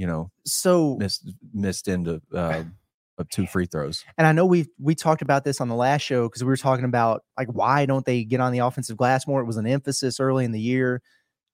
[0.00, 2.64] You know, So, missed missed into uh,
[3.18, 4.02] of two free throws.
[4.16, 6.56] and I know we we talked about this on the last show because we were
[6.56, 9.42] talking about like why don't they get on the offensive glass more?
[9.42, 11.02] It was an emphasis early in the year,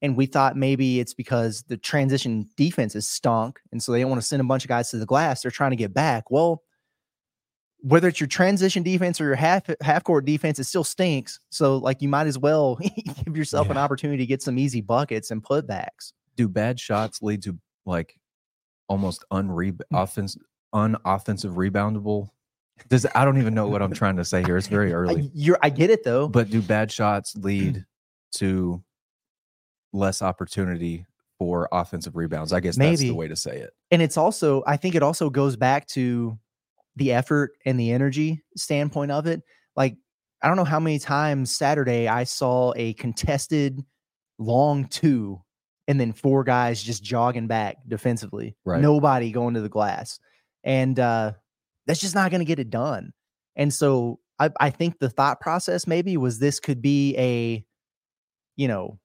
[0.00, 4.10] and we thought maybe it's because the transition defense is stunk, and so they don't
[4.10, 5.42] want to send a bunch of guys to the glass.
[5.42, 6.30] They're trying to get back.
[6.30, 6.62] Well,
[7.80, 11.40] whether it's your transition defense or your half half court defense, it still stinks.
[11.50, 12.78] So like you might as well
[13.24, 16.12] give yourself an opportunity to get some easy buckets and putbacks.
[16.36, 18.14] Do bad shots lead to like
[18.88, 19.80] almost unre Mm.
[19.92, 20.36] offense
[20.74, 22.28] unoffensive reboundable?
[22.88, 24.56] Does I don't even know what I'm trying to say here.
[24.56, 25.30] It's very I, early.
[25.34, 26.28] you're I get it though.
[26.28, 27.84] But do bad shots lead
[28.36, 28.82] to
[29.92, 31.06] less opportunity
[31.38, 32.52] for offensive rebounds?
[32.52, 33.08] I guess that's Maybe.
[33.10, 33.70] the way to say it.
[33.90, 36.38] and it's also i think it also goes back to
[36.96, 39.42] the effort and the energy standpoint of it
[39.76, 39.96] like
[40.42, 43.84] i don't know how many times saturday i saw a contested
[44.38, 45.40] long two
[45.88, 48.80] and then four guys just jogging back defensively Right.
[48.80, 50.18] nobody going to the glass
[50.64, 51.32] and uh
[51.86, 53.12] that's just not going to get it done
[53.54, 57.64] and so I, I think the thought process maybe was this could be a
[58.56, 58.98] you know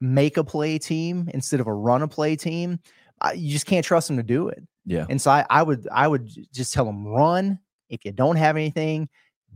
[0.00, 2.78] make a play team instead of a run a play team
[3.20, 5.06] I, you just can't trust them to do it Yeah.
[5.08, 7.58] and so I, I would I would just tell them run.
[7.88, 9.08] If you don't have anything,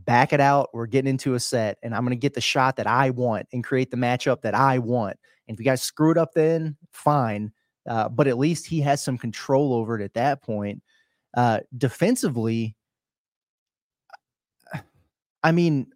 [0.05, 0.69] back it out.
[0.73, 3.45] We're getting into a set, and I'm going to get the shot that I want
[3.51, 5.17] and create the matchup that I want.
[5.47, 7.51] And if you guys screw it up, then fine.
[7.87, 10.81] Uh, but at least he has some control over it at that point.
[11.35, 12.75] Uh, defensively,
[15.43, 15.87] I mean,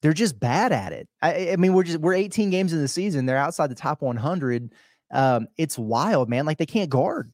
[0.00, 1.08] they're just bad at it.
[1.20, 3.26] I, I mean, we're just we're 18 games in the season.
[3.26, 4.72] They're outside the top 100.
[5.10, 6.46] Um, it's wild, man.
[6.46, 7.32] Like they can't guard.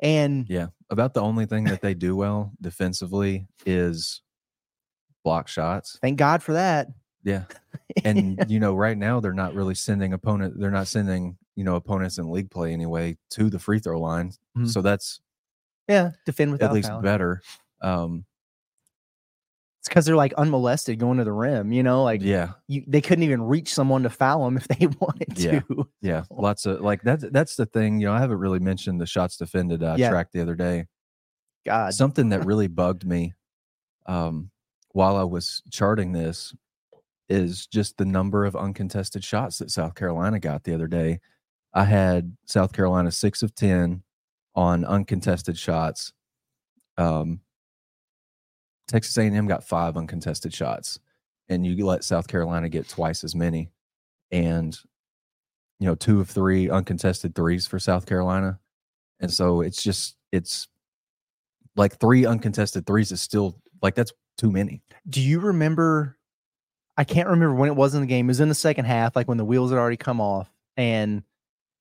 [0.00, 0.68] And Yeah.
[0.88, 4.22] About the only thing that they do well defensively is
[5.24, 5.98] block shots.
[6.00, 6.88] thank God for that.
[7.26, 7.44] Yeah.
[8.04, 11.76] And you know, right now they're not really sending opponent they're not sending, you know,
[11.76, 14.32] opponents in league play anyway to the free throw line.
[14.56, 14.68] Mhm.
[14.68, 15.20] So that's
[15.88, 17.02] yeah, defend without at least fouling.
[17.04, 17.42] better.
[17.82, 18.24] Um
[19.80, 21.72] It's because they're like unmolested going to the rim.
[21.72, 24.86] You know, like yeah, you, they couldn't even reach someone to foul them if they
[25.00, 25.60] wanted Yeah.
[25.60, 25.88] to.
[26.00, 28.00] yeah, lots of like that's that's the thing.
[28.00, 30.10] You know, I haven't really mentioned the shots defended uh, Yeah.
[30.10, 30.86] track the other day.
[31.64, 33.34] God, Something that really bugged me
[34.06, 34.50] um,
[34.92, 36.54] while I was charting this
[37.28, 41.20] is just the number of uncontested shots that South Carolina got the other day.
[41.74, 44.02] I had South Carolina six of ten
[44.54, 46.12] on uncontested shots.
[46.96, 47.40] Um,
[48.88, 50.98] Texas A&M got five uncontested shots,
[51.48, 53.70] and you let South Carolina get twice as many,
[54.30, 54.78] and
[55.78, 58.58] you know two of three uncontested threes for South Carolina,
[59.20, 60.68] and so it's just it's
[61.74, 64.82] like three uncontested threes is still like that's too many.
[65.08, 66.15] do you remember?
[66.96, 68.26] I can't remember when it was in the game.
[68.26, 71.22] It was in the second half, like when the wheels had already come off, and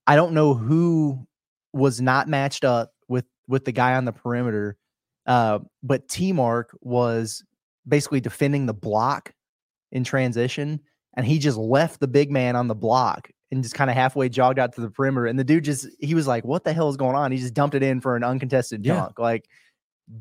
[0.07, 1.25] I don't know who
[1.73, 4.77] was not matched up with with the guy on the perimeter,
[5.25, 7.43] uh, but T Mark was
[7.87, 9.33] basically defending the block
[9.91, 10.81] in transition,
[11.15, 14.27] and he just left the big man on the block and just kind of halfway
[14.27, 15.27] jogged out to the perimeter.
[15.27, 17.53] And the dude just he was like, "What the hell is going on?" He just
[17.53, 18.95] dumped it in for an uncontested Yeah.
[18.95, 19.19] dunk.
[19.19, 19.47] Like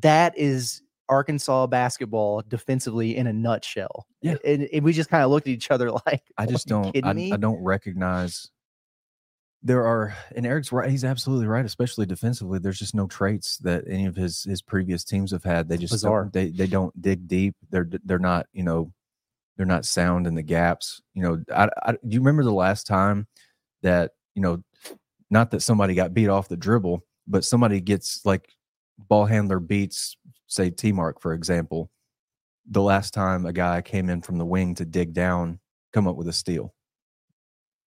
[0.01, 4.07] that is Arkansas basketball defensively in a nutshell.
[4.21, 4.35] Yeah.
[4.45, 7.13] and, and we just kind of looked at each other like, I just don't I,
[7.13, 8.49] me?" I don't recognize
[9.65, 13.83] there are and Eric's right he's absolutely right especially defensively there's just no traits that
[13.89, 16.29] any of his his previous teams have had they just Bizarre.
[16.31, 18.93] they they don't dig deep they're they're not you know
[19.57, 22.85] they're not sound in the gaps you know I, I do you remember the last
[22.85, 23.25] time
[23.81, 24.63] that you know
[25.31, 28.47] not that somebody got beat off the dribble but somebody gets like
[28.99, 30.15] ball handler beats
[30.47, 31.89] say T Mark for example
[32.69, 35.59] the last time a guy came in from the wing to dig down
[35.93, 36.73] come up with a steal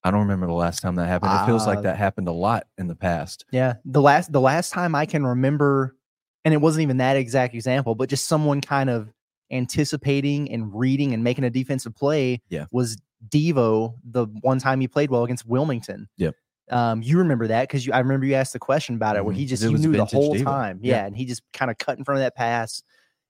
[0.05, 1.33] I don't remember the last time that happened.
[1.33, 3.44] It feels Uh, like that happened a lot in the past.
[3.51, 5.97] Yeah, the last the last time I can remember,
[6.44, 9.12] and it wasn't even that exact example, but just someone kind of
[9.51, 12.40] anticipating and reading and making a defensive play.
[12.49, 12.66] Yeah.
[12.71, 12.97] was
[13.29, 16.09] Devo the one time he played well against Wilmington.
[16.16, 16.37] Yep.
[16.70, 19.33] Um, you remember that because you I remember you asked the question about it, where
[19.33, 19.35] Mhm.
[19.35, 20.37] he just you knew the whole Devo.
[20.37, 20.98] time, Yeah.
[20.98, 22.83] yeah, and he just kind of cut in front of that pass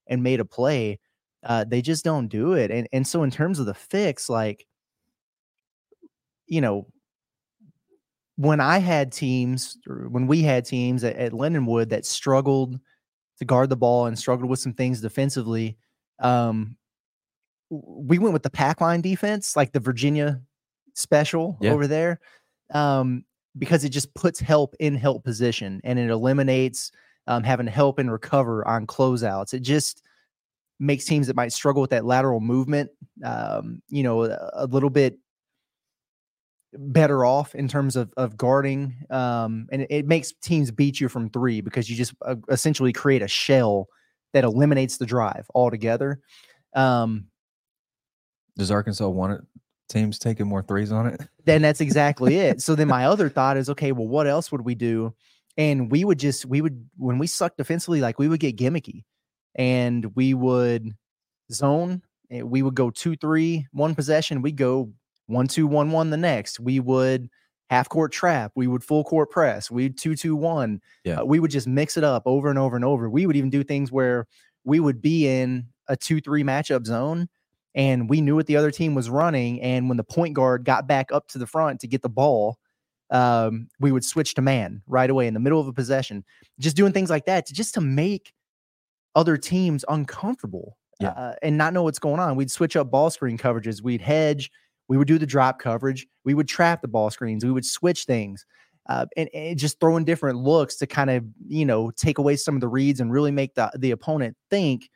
[0.09, 1.01] and made a play.
[1.45, 4.67] Uh, they just don't do it, and and so in terms of the fix, like,
[6.47, 6.87] you know,
[8.37, 12.79] when I had teams, or when we had teams at, at Lindenwood that struggled
[13.39, 15.79] to guard the ball and struggled with some things defensively,
[16.21, 16.77] um,
[17.71, 20.43] we went with the pack line defense, like the Virginia
[20.95, 21.71] special Yeah.
[21.71, 22.21] over there,
[22.75, 23.25] um,
[23.59, 26.93] because it just puts help in help position and it eliminates
[27.27, 29.53] um, having help and recover on closeouts.
[29.53, 30.03] It just
[30.81, 32.91] makes teams that might struggle with that lateral movement,
[33.25, 35.19] um, you know, a, little bit
[36.73, 41.31] better off in terms of of guarding um and it, makes teams beat you from
[41.31, 43.89] 3 because you just uh, essentially create a shell
[44.35, 46.21] that eliminates the drive altogether
[46.77, 47.25] um
[48.59, 49.41] Does Arkansas want it?
[49.89, 51.21] Teams taking more threes on it?
[51.45, 52.61] then that's exactly it.
[52.63, 55.15] So then my other thought is okay well what else would we do?
[55.57, 59.05] And we would just we would when we sucked defensively like we would get gimmicky.
[59.55, 60.93] And we would
[61.51, 64.93] zone we would go two three one possession we go
[65.27, 66.61] one two one one the next.
[66.61, 67.29] We would
[67.71, 70.81] half court trap we would full court press we'd two two one.
[71.05, 71.21] Yeah.
[71.21, 73.09] Uh, we would just mix it up over and over and over.
[73.09, 74.27] We would even do things where
[74.65, 77.29] we would be in a two three matchup zone
[77.75, 80.87] and we knew what the other team was running and when the point guard got
[80.87, 82.59] back up to the front to get the ball
[83.11, 86.25] um, we would switch to man right away in the middle of a possession
[86.59, 88.33] just doing things like that to just to make
[89.15, 91.11] other teams uncomfortable Yeah.
[91.11, 92.37] uh, and not know what's going on.
[92.37, 93.83] We'd switch up ball screen coverages.
[93.83, 94.51] We'd hedge.
[94.89, 96.07] We would do the drop coverage.
[96.25, 97.45] We would trap the ball screens.
[97.45, 98.45] We would switch things
[98.89, 102.55] uh, and, and just throwing different looks to kind of you know take away some
[102.55, 104.89] of the reads and really make the the opponent think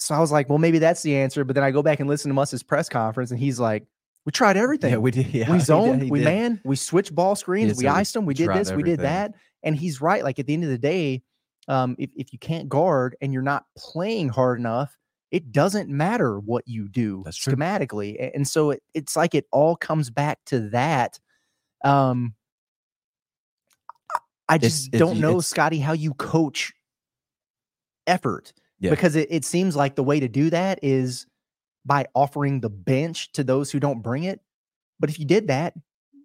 [0.00, 2.08] so i was like well maybe that's the answer but then i go back and
[2.08, 3.86] listen to Muss's press conference and he's like
[4.26, 5.26] we tried everything Yeah, we did.
[5.34, 6.24] Yeah, we zoned, he we did.
[6.26, 9.32] man, we switched ball screens, we iced them, we did this, we did that.
[9.62, 10.22] And he's right.
[10.22, 11.22] Like at the end of the day,
[11.68, 14.94] um, if, if you can't guard and you're not playing hard enough,
[15.30, 17.54] it doesn't matter what you do That's true.
[17.54, 18.30] schematically.
[18.34, 21.18] And so it, it's like it all comes back to that.
[21.82, 22.34] Um,
[24.14, 24.18] I-
[24.50, 26.74] I just it's- don't know, Scottie, how you coach
[28.06, 28.90] effort Yeah.
[28.90, 31.26] because it, it seems like the way to do that is
[31.84, 34.40] by offering the bench to those who don't bring it.
[34.98, 35.74] But if you did that,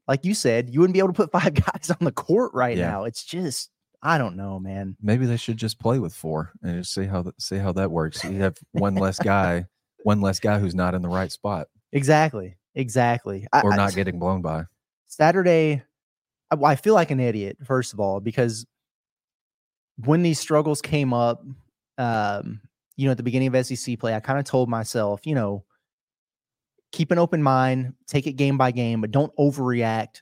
[0.07, 2.77] like you said, you wouldn't be able to put five guys on the court right
[2.77, 2.89] Yeah.
[2.91, 3.03] now.
[3.05, 3.69] It's just,
[4.01, 4.95] I don't know, man.
[5.01, 7.89] Maybe they should just play with four and just see how that see how that
[7.91, 8.23] works.
[8.23, 9.65] You have one less guy,
[10.03, 12.55] one less guy who's not in the right spot Exactly.
[12.75, 13.47] Exactly.
[13.53, 14.65] I- or I- not getting blown by.
[15.07, 15.81] Saturday,
[16.51, 18.65] I, I feel like an idiot, first of all, because
[19.97, 21.43] when these struggles came up,
[21.97, 22.61] um,
[22.95, 25.63] you know, at the beginning of SEC play, I kind of told myself, you know,
[26.91, 30.21] keep an open mind, take it game by game, but don't overreact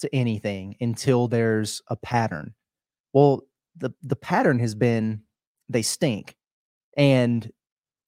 [0.00, 2.54] to anything until there's a pattern.
[3.12, 3.42] Well,
[3.76, 5.22] the the pattern has been
[5.68, 6.34] they stink.
[6.96, 7.50] And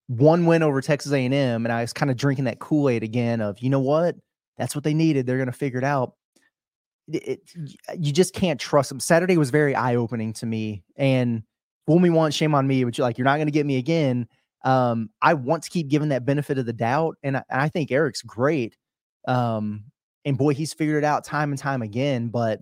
[0.08, 3.60] one win over Texas A&M and I was kind of drinking that Kool-Aid again of,
[3.60, 4.16] you know what?
[4.58, 5.26] That's what they needed.
[5.26, 6.14] They're going to figure it out.
[7.08, 7.40] It, it,
[7.98, 9.00] you just can't trust them.
[9.00, 11.42] Saturday was very eye-opening to me and
[11.86, 13.76] fool me once, shame on me, but you're like, you're not going to get me
[13.78, 14.26] again.
[14.64, 17.16] Um, I want to keep giving that benefit of the doubt.
[17.22, 18.76] And I, I think Eric's great.
[19.26, 19.84] Um,
[20.24, 22.28] and boy, he's figured it out time and time again.
[22.28, 22.60] But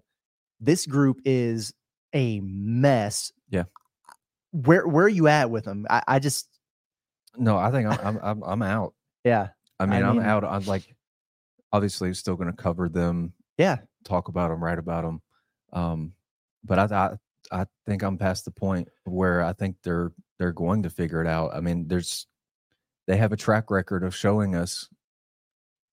[0.60, 1.72] this group is
[2.14, 3.32] a mess.
[3.50, 3.64] Yeah.
[4.52, 5.86] Where where are you at with them?
[5.90, 6.48] I, I just
[7.36, 8.94] No, I think I'm I'm I'm, I'm out.
[9.24, 10.44] yeah I mean, I am mean- out.
[10.44, 10.94] I'm like,
[11.72, 15.20] obviously, still going to cover them, yeah talk about them, write about them.
[15.72, 16.12] Um,
[16.64, 17.16] but I, I
[17.52, 21.26] I think I'm past the point where I think they're they're going to figure it
[21.26, 21.54] out.
[21.54, 22.26] I mean, there's
[23.06, 24.88] they have a track record of showing us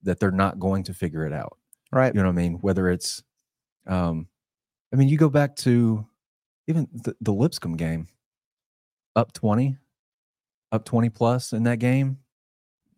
[0.03, 1.57] that they're not going to figure it out.
[1.91, 2.53] right You know what I mean?
[2.55, 3.23] Whether it's,
[3.87, 4.27] um,
[4.93, 6.05] I mean, you go back to
[6.67, 8.07] even the, the Lipscomb game,
[9.15, 9.77] up twenty,
[10.71, 12.17] up twenty plus in that game.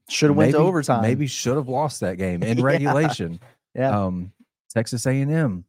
[0.10, 1.02] should have went to overtime.
[1.04, 2.64] Maybe should have lost that game in Yeah.
[2.64, 3.40] regulation.
[3.76, 4.34] yeah Um,
[4.70, 5.66] Texas A and M,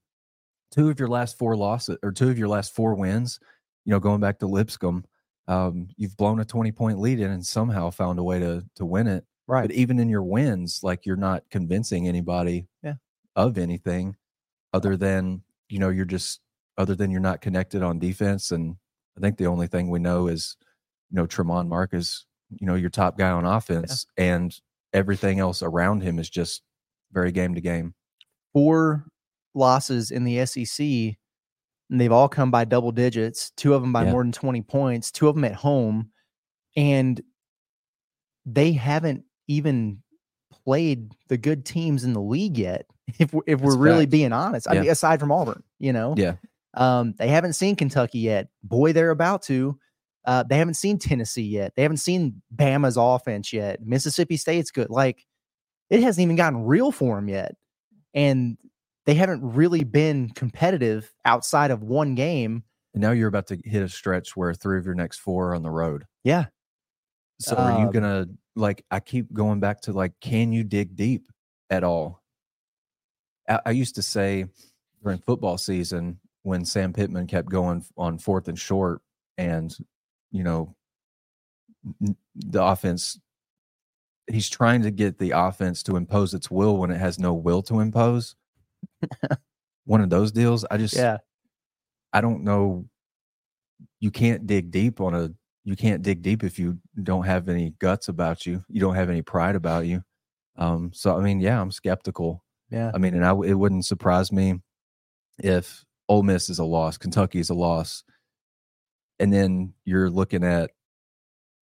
[0.71, 3.41] two of your last four losses or two of your last four wins.
[3.85, 5.05] You know, going back to Lipscomb,
[5.47, 8.85] um, you've blown a twenty point lead in and somehow found a way to to
[8.85, 9.25] win it.
[9.47, 12.95] right But even in your wins, like you're not convincing anybody Yeah.
[13.37, 14.17] of anything
[14.75, 16.41] other than, you know, you're just
[16.77, 18.53] other than you're not connected on defense.
[18.53, 18.77] And
[19.17, 20.57] I think the only thing we know is,
[21.11, 24.55] you know, Tramon Marcus, you know, your top guy on offense and
[24.93, 26.63] everything else around him is just
[27.13, 27.95] very game to game.
[28.53, 29.07] four
[29.55, 30.81] losses in the SEC,
[31.91, 33.51] and they've all come by double digits.
[33.57, 34.13] Two of them by Yeah.
[34.13, 35.11] more than twenty points.
[35.11, 36.11] Two of them at home,
[36.77, 37.21] and
[38.47, 40.03] they haven't even
[40.65, 42.87] played the good teams in the league yet.
[43.19, 46.35] If we're, if we're really being honest, I mean, aside from Auburn, you know, Yeah.
[46.75, 48.49] um, they haven't seen Kentucky yet.
[48.63, 49.79] Boy, they're about to.
[50.27, 51.73] Uh, they haven't seen Tennessee yet.
[51.75, 53.81] They haven't seen Bama's offense yet.
[53.81, 54.91] Mississippi State's good.
[54.91, 55.25] Like
[55.89, 57.55] it hasn't even gotten real for them yet,
[58.13, 58.59] and
[59.09, 62.63] they haven't really been competitive outside of one game.
[62.93, 65.55] And now you're about to hit a stretch where three of your next four are
[65.55, 66.05] on the road.
[66.25, 66.45] Yeah,
[67.41, 68.85] So are you Um, gonna like?
[68.91, 71.27] I keep going back to like, can you dig deep
[71.71, 72.23] at all?
[73.49, 74.45] I, I used to say
[75.03, 79.01] during football season when Sam Pittman kept going on fourth and short,
[79.39, 79.75] and
[80.33, 80.77] you know
[82.35, 83.19] the offense.
[84.31, 87.63] He's trying to get the offense to impose its will when it has no will
[87.63, 88.37] to impose.
[89.85, 90.65] One of those deals.
[90.71, 91.19] I just yeah,
[92.13, 92.87] I don't know.
[94.01, 95.31] You can't dig deep on a.
[95.65, 98.65] You can't dig deep if you don't have any guts about you.
[98.69, 100.03] You don't have any pride about you.
[100.57, 102.43] Um, so I mean, yeah, I'm skeptical.
[102.71, 102.91] yeah.
[102.95, 104.61] I mean, and I it wouldn't surprise me
[105.39, 108.03] if Ole Miss is a loss, Kentucky is a loss,
[109.19, 110.71] and then you're looking at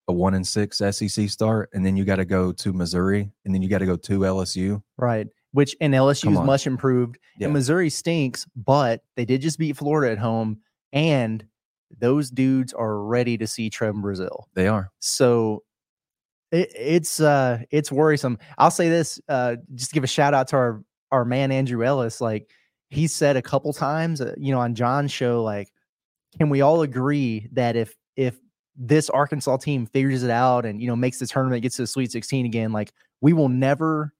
[0.08, 3.54] a one and six SEC start, and then you got to go to Missouri, and
[3.54, 4.82] then you got to go to LSU.
[4.96, 5.26] Right.
[5.56, 7.18] Which and LSU is much improved.
[7.38, 7.46] Yeah.
[7.46, 10.58] And Missouri stinks, but they did just beat Florida at home,
[10.92, 11.42] and
[11.98, 14.44] those dudes are ready to see Trevin Brazile.
[14.52, 14.90] They are.
[14.98, 15.62] So
[16.52, 18.38] it, it's uh it's worrisome.
[18.58, 22.20] I'll say this, uh, just give a shout out to our our man Andrew Ellis.
[22.20, 22.50] Like
[22.90, 25.72] he said a couple times, uh, you know, on John's show, like,
[26.36, 28.38] can we all agree that if if
[28.76, 31.86] this Arkansas team figures it out and you know makes the tournament, gets to the
[31.86, 32.92] Sweet 16 again, like
[33.22, 34.12] we will never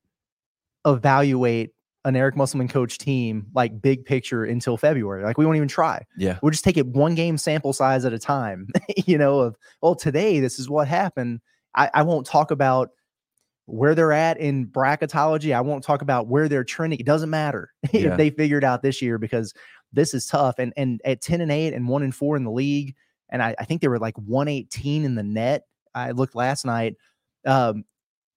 [0.87, 1.71] evaluate
[2.05, 5.23] an Eric Musselman coach team like big picture until February.
[5.23, 6.39] Like we won't even try Yeah.
[6.41, 8.69] we'll just take it one game sample size at a time
[9.05, 11.41] you know of well today this is what happened
[11.75, 12.91] I, I won't talk about
[13.65, 17.73] where they're at in bracketology i won't talk about where they're trending it doesn't matter
[17.91, 18.11] Yeah.
[18.11, 19.53] if they figured out this year because
[19.91, 22.51] this is tough and and at 10 and 8 and 1 and 4 in the
[22.51, 22.95] league
[23.29, 25.63] and i, I think they were like 118 in the net
[25.93, 26.95] i looked last night
[27.45, 27.83] um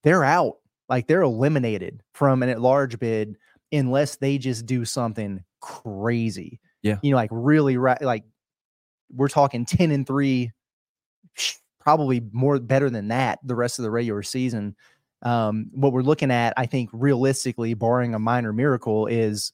[0.03, 0.55] they're out
[0.91, 3.37] like they're eliminated from an at-large bid
[3.73, 6.99] unless they just do something crazy Yeah.
[7.03, 8.25] you know like really ra- like
[9.15, 10.51] we're talking 10 and 3
[11.81, 14.77] probably more better than that the rest of the regular season
[15.23, 19.53] um what we're looking at i think realistically barring a minor miracle is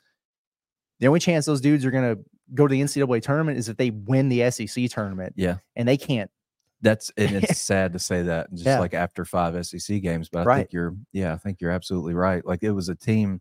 [1.01, 2.23] the only chance those dudes are going to
[2.55, 5.57] go to the ncaa tournament is if they win the sec tournament Yeah.
[5.77, 6.31] and they can't
[6.83, 8.81] That's and it's sad to say that just Yeah.
[8.81, 10.57] like after five SEC games, but I Right.
[10.59, 12.45] think you're yeah, I think you're absolutely right.
[12.45, 13.41] Like it was a team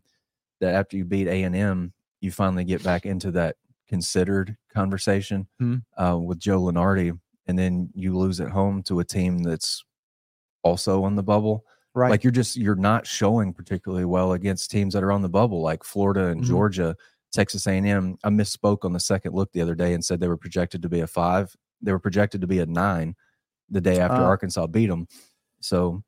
[0.60, 3.56] that after you beat A and M, you finally get back into that
[3.88, 5.82] considered conversation Mhm.
[5.96, 9.84] uh, with Joe Lunardi, and then you lose at home to a team that's
[10.64, 11.64] also on the bubble.
[11.94, 12.10] Right.
[12.10, 15.62] Like you're just you're not showing particularly well against teams that are on the bubble,
[15.62, 16.46] like Florida and Mhm.
[16.46, 16.96] Georgia,
[17.32, 18.16] Texas A&M.
[18.24, 20.88] I misspoke on the second look the other day and said they were projected to
[20.88, 21.54] be a five.
[21.82, 23.14] They were projected to be a nine
[23.70, 24.24] the day after Oh.
[24.24, 25.06] Arkansas beat them.
[25.60, 26.02] So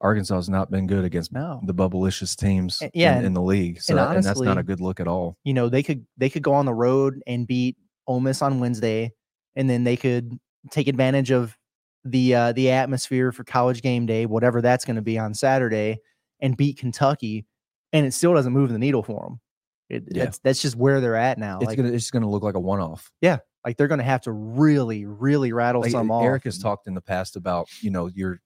[0.00, 1.60] Arkansas has not been good against no.
[1.64, 3.80] the bubblicious teams Uh, yeah, in, and- in the league.
[3.80, 5.36] So and that- and that's not a good look at all.
[5.44, 7.76] you know they could they could go on the road and beat
[8.06, 9.12] Ole Miss on Wednesday,
[9.54, 10.36] and then they could
[10.70, 11.56] take advantage of
[12.04, 15.98] the uh, the atmosphere for college game day, whatever that's going to be on Saturday,
[16.40, 17.46] and beat Kentucky,
[17.92, 19.40] and it still doesn't move the needle for them.
[19.88, 20.24] It, Yeah.
[20.24, 21.58] That's that's just where they're at now.
[21.58, 23.08] It's Like, gonna it's gonna look like a one off.
[23.64, 26.24] Like they're going to have to really really rattle Like, some off.
[26.24, 28.40] Eric has talked in the past about you know your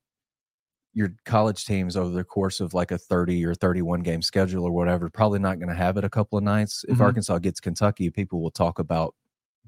[0.94, 4.72] your college teams over the course of like a 30 or 31 game schedule or
[4.72, 7.02] whatever probably not going to have it a couple of nights if Mhm.
[7.02, 9.14] arkansas gets kentucky people will talk about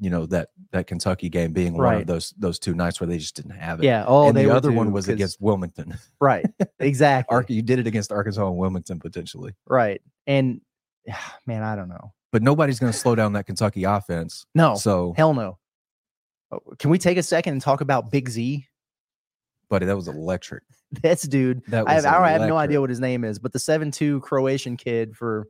[0.00, 3.18] you know that that kentucky game being one of those those two nights where they
[3.18, 4.04] just didn't have it Yeah.
[4.06, 6.46] Oh, and they the other one was against wilmington right.
[6.78, 7.34] Exactly.
[7.34, 10.00] Ark, you did it against arkansas and wilmington potentially right.
[10.26, 10.62] And
[11.46, 12.12] man, I don't know.
[12.32, 14.74] But nobody's going to slow down that kentucky offense No.
[14.74, 15.58] so Hell no.
[16.50, 18.66] Oh, Can we take a second and talk about Big Z?
[19.68, 20.62] buddy that was electric
[21.02, 23.58] This dude, that I have, I have no idea what his name is, but the
[23.58, 25.46] seven-two Croatian kid for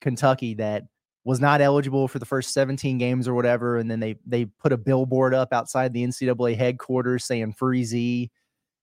[0.00, 0.84] Kentucky that
[1.24, 4.72] was not eligible for the first 17 games or whatever, and then they they put
[4.72, 8.30] a billboard up outside the NCAA headquarters saying "Free Z,"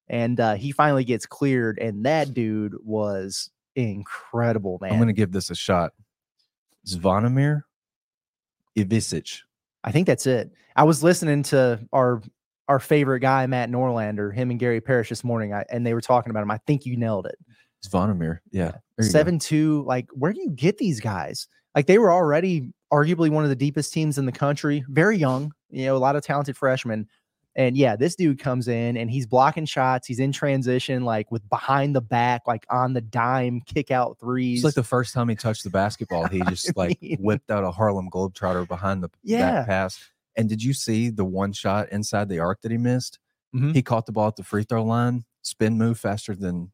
[0.08, 4.92] and uh, he finally gets cleared, and that dude was incredible, man.
[4.92, 5.94] i'm going to give this a shot
[6.88, 7.62] zvonimir
[8.78, 9.42] ivisic
[9.86, 10.52] I think that's it.
[10.76, 12.22] I was listening to our
[12.68, 16.02] our favorite guy Matt Norlander, him and Gary Parrish this morning, I, and they were
[16.02, 16.50] talking about him.
[16.50, 17.38] I think you nailed it.
[17.86, 18.40] Zvonimir.
[18.52, 18.72] Yeah.
[18.98, 19.04] you go.
[19.04, 19.84] Seven two.
[19.86, 21.48] Like, where do you get these guys?
[21.76, 24.84] Like, they were already arguably one of the deepest teams in the country.
[24.90, 27.08] Very young, you know, a lot of talented freshmen.
[27.58, 30.08] And yeah, this dude comes in and he's blocking shots.
[30.08, 34.60] He's in transition, like with behind the back, like on the dime, kick out threes.
[34.60, 37.64] It's like the first time he touched the basketball, he just like mean- whipped out
[37.64, 39.52] a Harlem Globetrotter behind the Yeah.
[39.60, 40.00] back pass.
[40.36, 43.20] And did you see the one shot inside the arc that he missed?
[43.56, 43.74] Mhm.
[43.74, 46.72] He caught the ball at the free throw line, spin move faster than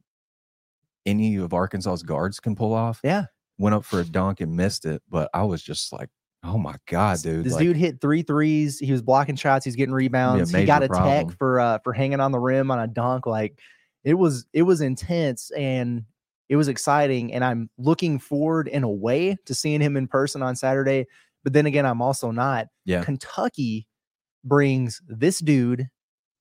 [1.06, 3.00] any of Arkansas's guards can pull off.
[3.04, 3.26] yeah.
[3.58, 5.04] Went up for a dunk and missed it.
[5.08, 6.10] But I was just like,
[6.44, 7.46] oh my God, dude.
[7.46, 8.80] This like, dude hit three threes.
[8.80, 9.66] He was blocking shots.
[9.66, 10.52] He's getting rebounds.
[10.52, 13.26] He got a major tech for uh for hanging on the rim on a dunk.
[13.26, 13.60] Like
[14.04, 16.04] it was it was intense and
[16.50, 17.34] it was exciting.
[17.34, 21.08] And I'm looking forward in a way to seeing him in person on Saturday.
[21.44, 22.68] But then again, I'm also not.
[22.86, 23.04] Yeah.
[23.04, 23.88] Kentucky
[24.44, 25.90] brings this dude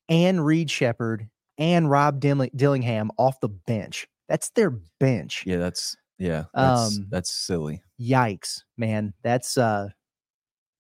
[0.09, 1.29] and Reed Sheppard
[1.59, 4.07] and Rob Dillingham off the bench.
[4.29, 5.45] That's their bench.
[5.47, 7.83] yeah, that's yeah, that's Um, that's silly.
[7.99, 9.15] Yikes, man.
[9.23, 9.89] That's uh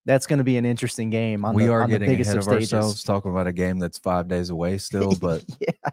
[0.05, 2.28] that's going to be an interesting game on we the, are on the getting biggest
[2.28, 5.91] ahead of of ourselves talking about a game that's five days away still, but yeah,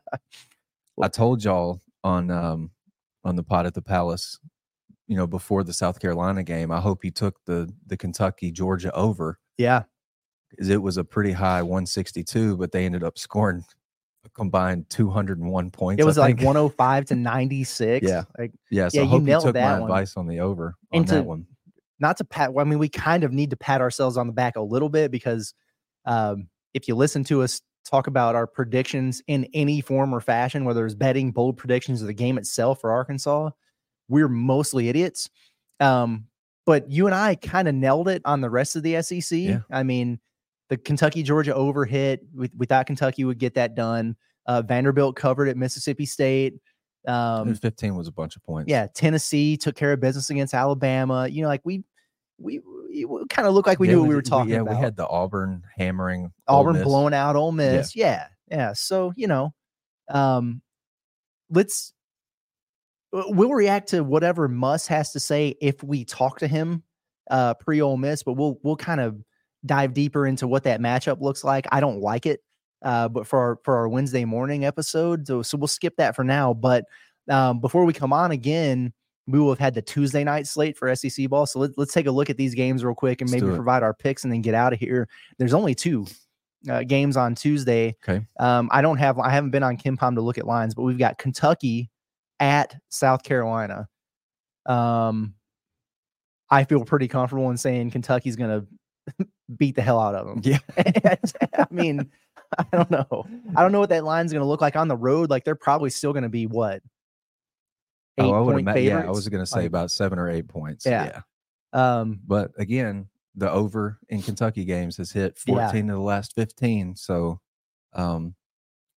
[1.01, 2.71] I told y'all on um
[3.23, 4.37] on the pot at the Palace,
[5.07, 8.93] you know, before the South Carolina game, I hope he took the the Kentucky Georgia
[8.93, 9.39] over.
[9.57, 9.83] yeah,
[10.57, 13.63] It was a pretty high 162, but they ended up scoring
[14.37, 16.01] combined 201 points.
[16.01, 16.45] it was like think.
[16.45, 18.07] 105 to 96.
[18.07, 18.23] Yeah.
[18.39, 18.87] like yeah.
[18.87, 19.83] So yeah, I hope you nailed took my one.
[19.83, 21.45] advice on the over on And to- that one.
[21.99, 22.53] not to pat.
[22.53, 24.89] well, I mean, we kind of need to pat ourselves on the back a little
[24.89, 25.53] bit because
[26.05, 30.63] um, if you listen to us talk about our predictions in any form or fashion,
[30.65, 33.49] whether it's betting, bold predictions, or the game itself for Arkansas,
[34.09, 35.29] we're mostly idiots.
[35.79, 36.25] Um,
[36.65, 39.39] but you and I kind of nailed it on the rest of the SEC.
[39.39, 39.59] Yeah.
[39.71, 40.19] I mean,
[40.69, 42.21] the Kentucky Georgia over hit.
[42.35, 44.15] We, we thought Kentucky would get that done.
[44.45, 46.55] Uh, Vanderbilt covered at Mississippi State.
[47.07, 48.69] Um, 15 was a bunch of points.
[48.69, 51.27] yeah, Tennessee took care of business against Alabama.
[51.27, 51.83] You know, like we
[52.37, 52.59] we,
[52.89, 54.75] we, kind of looked like we Yeah, knew what we were did- talking yeah, about.
[54.75, 57.95] we had the Auburn hammering Auburn blowing out Ole Miss.
[57.95, 58.27] Yeah.
[58.51, 59.53] yeah, So you know,
[60.09, 60.61] um,
[61.49, 61.93] let's
[63.11, 66.83] we'll react to whatever Muss has to say if we talk to him
[67.31, 69.17] uh, pre Ole Miss, but we'll we'll kind of
[69.65, 71.67] dive deeper into what that matchup looks like.
[71.71, 72.41] I don't like it,
[72.81, 76.23] uh, but for our for our Wednesday morning episode, so, so we'll skip that for
[76.23, 76.53] now.
[76.53, 76.85] But
[77.29, 78.93] um, before we come on again,
[79.27, 81.45] we will have had the Tuesday night slate for SEC ball.
[81.45, 83.83] So let, let's take a look at these games real quick and Let's maybe provide
[83.83, 85.09] our picks and then get out of here.
[85.37, 86.05] There's only two
[86.69, 87.95] uh, games on Tuesday.
[88.07, 88.25] Okay.
[88.39, 90.97] Um, I don't have I haven't been on KenPom to look at lines, but we've
[90.97, 91.89] got Kentucky
[92.39, 93.89] at South Carolina.
[94.65, 95.35] Um,
[96.49, 98.67] I feel pretty comfortable in saying Kentucky's going to
[99.57, 100.41] beat the hell out of them.
[100.43, 100.59] Yeah.
[101.57, 102.09] I mean,
[102.57, 103.25] I don't know.
[103.55, 105.29] I don't know what that line's going to look like on the road.
[105.29, 106.81] Like they're probably still going to be what
[108.17, 110.29] eight Oh, I would point yeah, I was going to say Like, about seven or
[110.29, 110.85] eight points.
[110.85, 111.21] Yeah.
[111.73, 111.99] yeah.
[111.99, 115.65] Um, But again, the over in Kentucky games has hit Yeah.
[115.69, 116.95] 14 of the last 15.
[116.95, 117.39] So
[117.93, 118.35] Um,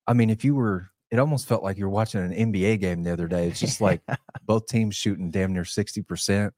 [0.06, 3.12] I mean, if you were, it almost felt like you're watching an NBA game the
[3.12, 3.48] other day.
[3.48, 4.00] It's just like
[4.46, 6.54] both teams shooting damn near sixty percent,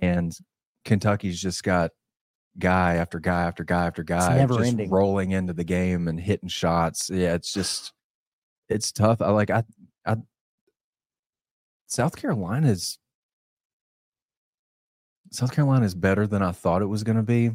[0.00, 0.36] and
[0.84, 1.90] Kentucky's just got
[2.58, 4.90] guy after guy after guy after guy never just ending.
[4.90, 7.10] rolling into the game and hitting shots.
[7.10, 7.92] Yeah, it's just
[8.68, 9.20] it's tough.
[9.22, 9.64] I like I
[10.06, 10.16] I
[11.86, 12.98] South Carolina's
[15.30, 17.50] South Carolina is better than I thought it was going to be.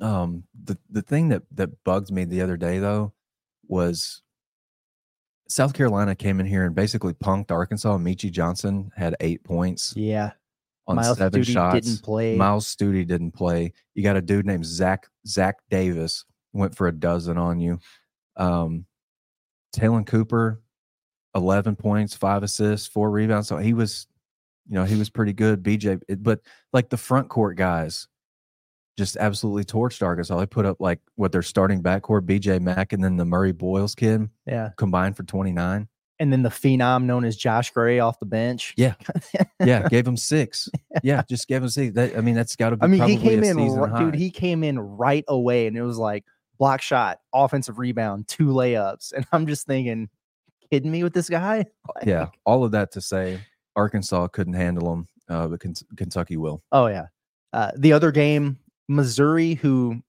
[0.00, 3.12] Um, the the thing that that bugged me the other day though
[3.68, 4.22] was
[5.48, 7.98] South Carolina came in here and basically punked Arkansas.
[7.98, 10.32] Meechie Johnson had eight points Yeah.
[10.92, 11.86] On Miles seven Studi shots.
[11.86, 12.36] didn't play.
[12.36, 13.72] Myles Stute didn't play.
[13.94, 17.78] You got a dude named Zach Zach Davis went for a dozen on you.
[18.36, 18.86] Um,
[19.72, 20.60] Ta'Lon Cooper,
[21.34, 23.48] eleven points, five assists, four rebounds.
[23.48, 24.06] So he was,
[24.68, 25.62] you know, he was pretty good.
[25.62, 26.40] BJ, but
[26.72, 28.06] like the front court guys,
[28.98, 30.38] just absolutely torched Arkansas.
[30.38, 33.94] They put up like what their starting backcourt, BJ Mack, and then the Murray Boyles
[33.94, 34.70] kid Yeah.
[34.76, 35.88] combined for twenty nine.
[36.22, 38.74] And then the phenom known as Josh Gray off the bench.
[38.76, 38.94] Yeah.
[39.64, 40.68] Yeah, gave him six.
[41.04, 41.94] Yeah, just gave him six.
[41.94, 42.82] That, I mean, that's got to be.
[42.82, 43.56] I mean, he came in,
[43.96, 44.14] dude.
[44.16, 46.24] He came in right away, and it was like
[46.58, 50.08] block shot, offensive rebound, two layups, and I'm just thinking,
[50.70, 51.66] kidding me with this guy?
[52.06, 53.40] yeah, all of that to say,
[53.76, 56.62] Arkansas couldn't handle them, uh, but Ken- Kentucky will.
[56.72, 57.06] Oh yeah.
[57.52, 58.58] Uh, the other game,
[58.88, 60.02] Missouri, who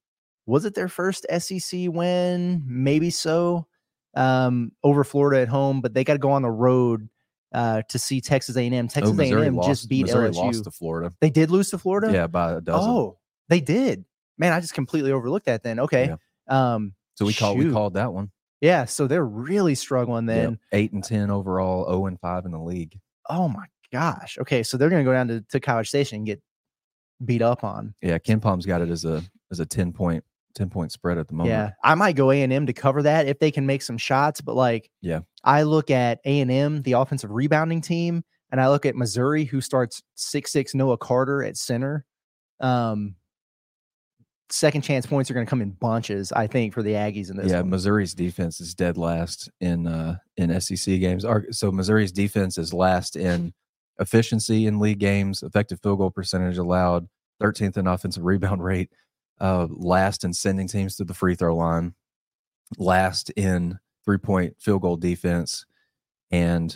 [0.46, 2.64] was it their first SEC win?
[2.66, 3.68] Maybe so.
[4.16, 7.10] Um, over Florida at home, but they got to go on the road
[7.54, 8.88] uh, to see Texas A&M.
[8.88, 9.70] Texas oh, A&M lost.
[9.70, 10.36] just beat Missouri LSU.
[10.36, 11.12] lost to Florida.
[11.22, 12.12] they did lose to Florida.
[12.12, 12.90] Yeah, by a dozen.
[12.90, 13.18] Oh,
[13.50, 14.06] they did.
[14.38, 15.64] Man, I just completely overlooked that.
[15.64, 16.16] Then okay.
[16.48, 18.32] Um, so we called we called that one.
[18.62, 18.86] yeah.
[18.86, 20.28] So they're really struggling.
[20.28, 20.36] Yep.
[20.36, 23.00] Then eight and ten overall, zero and five in the league.
[23.30, 24.38] oh my gosh.
[24.40, 26.42] Okay, so they're gonna go down to, to College Station and get
[27.24, 27.94] beat up on.
[28.02, 30.24] Yeah, KenPom's got it as a as a ten point
[30.56, 31.52] ten point spread at the moment.
[31.52, 33.98] Yeah, I might go A and M to cover that if they can make some
[33.98, 34.42] shots.
[34.42, 35.22] But like, Yeah.
[35.44, 39.46] I look at A and M, the offensive rebounding team, and I look at Missouri,
[39.46, 42.06] who starts six six Noah Carter at center.
[42.60, 43.16] Um,
[44.50, 47.38] second chance points are going to come in bunches, I think, for the Aggies in
[47.38, 47.52] this.
[47.52, 47.62] yeah.
[47.62, 47.72] one.
[47.72, 51.26] Missouri's defense is dead last in uh in SEC games.
[51.52, 53.54] So Missouri's defense is last in
[54.00, 57.08] efficiency in league games, effective field goal percentage allowed,
[57.42, 58.92] 13th in offensive rebound rate,
[59.44, 61.94] uh, last in sending teams to the free throw line,
[62.78, 65.66] last in three point field goal defense,
[66.32, 66.76] and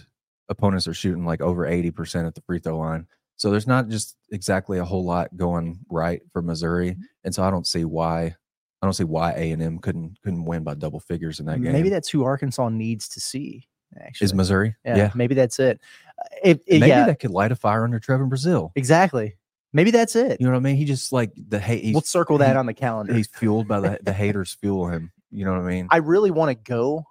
[0.49, 3.07] opponents are shooting like over 80% at the free throw line.
[3.37, 6.95] So there's not just exactly a whole lot going right for Missouri.
[7.23, 8.35] And so I don't see why
[8.81, 11.61] I don't see why A and M couldn't couldn't win by double figures in that
[11.61, 11.71] game.
[11.73, 13.67] Maybe that's who Arkansas needs to see.
[14.01, 14.75] Actually, is Missouri.
[14.85, 15.79] Yeah, maybe that's it.
[16.19, 18.71] Uh, If, if- Maybe yeah, that could light a fire under Trevin Brazile.
[18.75, 19.37] exactly.
[19.73, 20.39] Maybe that's it.
[20.39, 20.75] You know what I mean?
[20.77, 21.93] He just like the hate.
[21.93, 23.13] We'll circle that he- on the calendar.
[23.13, 25.11] he's fueled by the the haters fuel him.
[25.29, 25.87] You know what I mean?
[25.91, 27.03] I really want to go,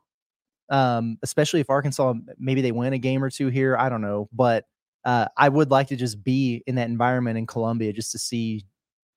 [0.71, 3.77] um, especially if Arkansas maybe they win a game or two here.
[3.77, 4.65] I don't know, but
[5.05, 8.65] uh, I would like to just be in that environment in Columbia just to see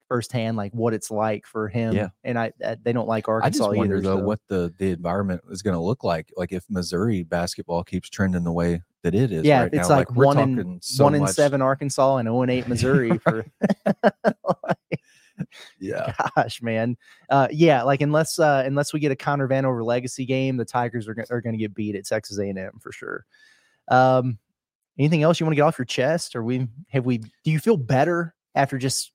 [0.09, 1.93] firsthand like what it's like for him.
[1.95, 2.09] Yeah.
[2.23, 3.63] and I, uh they don't like Arkansas.
[3.63, 4.03] I just wonder either.
[4.03, 6.31] though so- what the the environment is going to look like.
[6.35, 9.45] Like if Missouri basketball keeps trending the way that it is.
[9.45, 9.97] yeah, right it's now.
[9.97, 13.45] like, we're one in so one in seven Arkansas and zero and eight Missouri for.
[15.79, 16.97] Yeah, Gosh, man.
[17.29, 21.07] Uh, yeah, like unless uh, unless we get a Connor Vanover legacy game, the Tigers
[21.07, 23.25] are, are going to get beat at Texas A&M for sure.
[23.87, 24.37] Um,
[24.97, 27.19] anything else you want to get off your chest, or we have we?
[27.19, 29.11] Do you feel better after just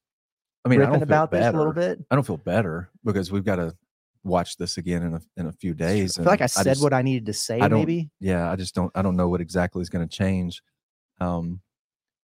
[0.65, 2.03] I mean, I don't feel about this a little bit?
[2.11, 3.77] I don't feel better because we've got to
[4.25, 6.19] watch this again in a in a few days.
[6.19, 7.61] I feel like I said just- what I needed to say.
[7.61, 8.91] I Maybe, Yeah, I just don't.
[8.95, 10.63] I don't know what exactly is going to change.
[11.21, 11.61] Um,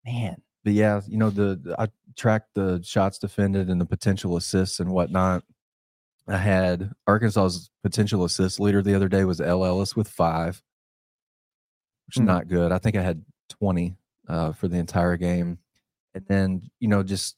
[0.05, 0.41] man.
[0.63, 1.87] but yeah, you know the, the- I
[2.17, 5.43] tracked the shots defended and the potential assists and whatnot.
[6.27, 10.61] I had Arkansas's potential assist leader the other day was El Ellis with five,
[12.07, 12.27] which is Hmm.
[12.27, 12.71] not good.
[12.71, 13.95] I think I had twenty
[14.27, 15.57] uh, for the entire game,
[16.13, 17.37] and then you know just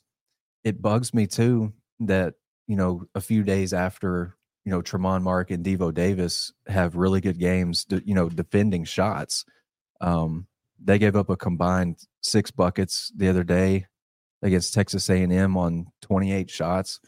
[0.63, 2.33] it bugs me too that
[2.67, 4.35] you know a few days after
[4.65, 9.45] you know Tramon Mark and Devo Davis have really good games, you know defending shots.
[10.01, 10.47] Um,
[10.83, 13.85] they gave up a combined six buckets the other day
[14.41, 16.99] against Texas A&M on 28 shots,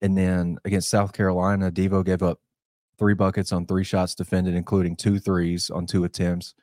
[0.00, 2.40] and then against South Carolina, Devo gave up
[2.98, 6.54] three buckets on three shots defended, including two threes on two attempts,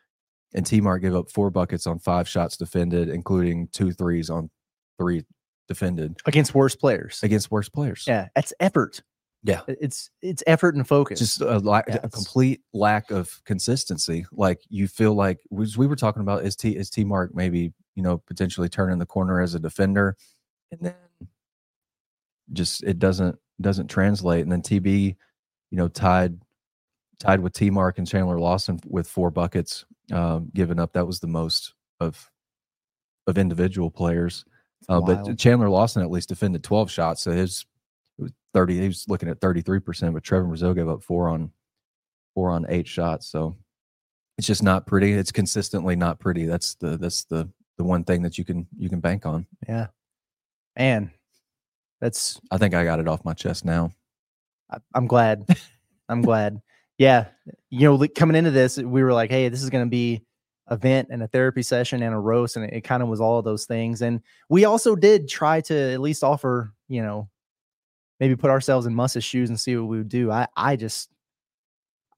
[0.54, 4.50] and T Mark gave up four buckets on five shots defended, including two threes on
[4.98, 5.24] three
[5.68, 7.20] defended Against worse players.
[7.22, 8.06] against worse players.
[8.08, 9.04] Yeah, that's effort.
[9.44, 9.62] Yeah.
[9.68, 11.20] It's it's effort and focus.
[11.20, 14.26] just a, lack, Yeah, a complete lack of consistency.
[14.32, 17.74] Like you feel like we, we were talking about is T is T Mark maybe
[17.96, 20.18] you know potentially turning the corner as a defender,
[20.72, 20.96] and then
[22.52, 24.42] just it doesn't doesn't translate.
[24.42, 25.16] And then TB,
[25.72, 26.40] you know, tied
[27.20, 30.94] tied with T Mark and Chandler Lawson with four buckets um, given up.
[30.94, 32.30] That was the most of
[33.28, 34.44] of individual players.
[34.88, 37.66] Uh, but Chandler Lawson at least defended 12 shots, so his
[38.54, 38.80] 30.
[38.80, 41.52] He was looking at 33 percent, but Trevin Brazile gave up four on
[42.34, 43.28] four on eight shots.
[43.28, 43.58] So
[44.38, 45.14] it's just not pretty.
[45.14, 46.46] It's consistently not pretty.
[46.46, 49.46] That's the that's the the one thing that you can you can bank on.
[49.68, 49.88] Yeah,
[50.76, 51.12] and
[52.00, 52.40] that's.
[52.50, 53.92] I think I got it off my chest now.
[54.72, 55.46] I, I'm glad.
[56.10, 56.62] I'm glad.
[56.98, 57.28] Yeah,
[57.70, 60.22] you know, coming into this, we were like, hey, this is going to be
[60.68, 63.22] an event and a therapy session and a roast and it, it kind of was
[63.22, 67.28] all of those things and we also did try to at least offer you know
[68.20, 71.10] maybe put ourselves in Muss's shoes and see what we would do i i just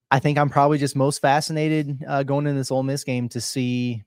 [0.10, 3.42] i think i'm probably just most fascinated uh, going in this Ole Miss game to
[3.42, 4.04] see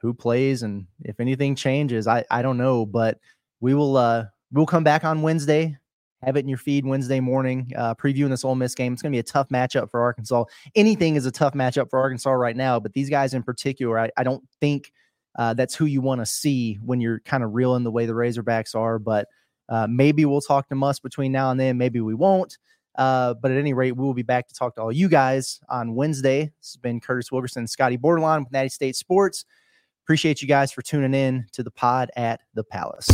[0.00, 3.18] who plays and if anything changes i i don't know but
[3.60, 5.76] we will uh we'll come back on wednesday
[6.22, 8.92] have it in your feed Wednesday morning, uh, previewing this Ole Miss game.
[8.92, 10.44] It's going to be a tough matchup for Arkansas.
[10.74, 14.10] Anything is a tough matchup for Arkansas right now, but these guys in particular, I,
[14.16, 14.92] I don't think
[15.38, 18.12] uh, that's who you want to see when you're kind of reeling the way the
[18.12, 18.98] Razorbacks are.
[18.98, 19.26] But
[19.72, 21.78] uh, maybe we'll talk to Muss between now and then.
[21.78, 22.58] Maybe we won't.
[22.96, 25.60] Uh, but at any rate, we will be back to talk to all you guys
[25.70, 26.52] on Wednesday.
[26.60, 29.46] This has been Curtis Wilkerson, Scottie Bordelon with Natty State Sports.
[30.04, 33.08] Appreciate you guys for tuning in to the pod at the Palace.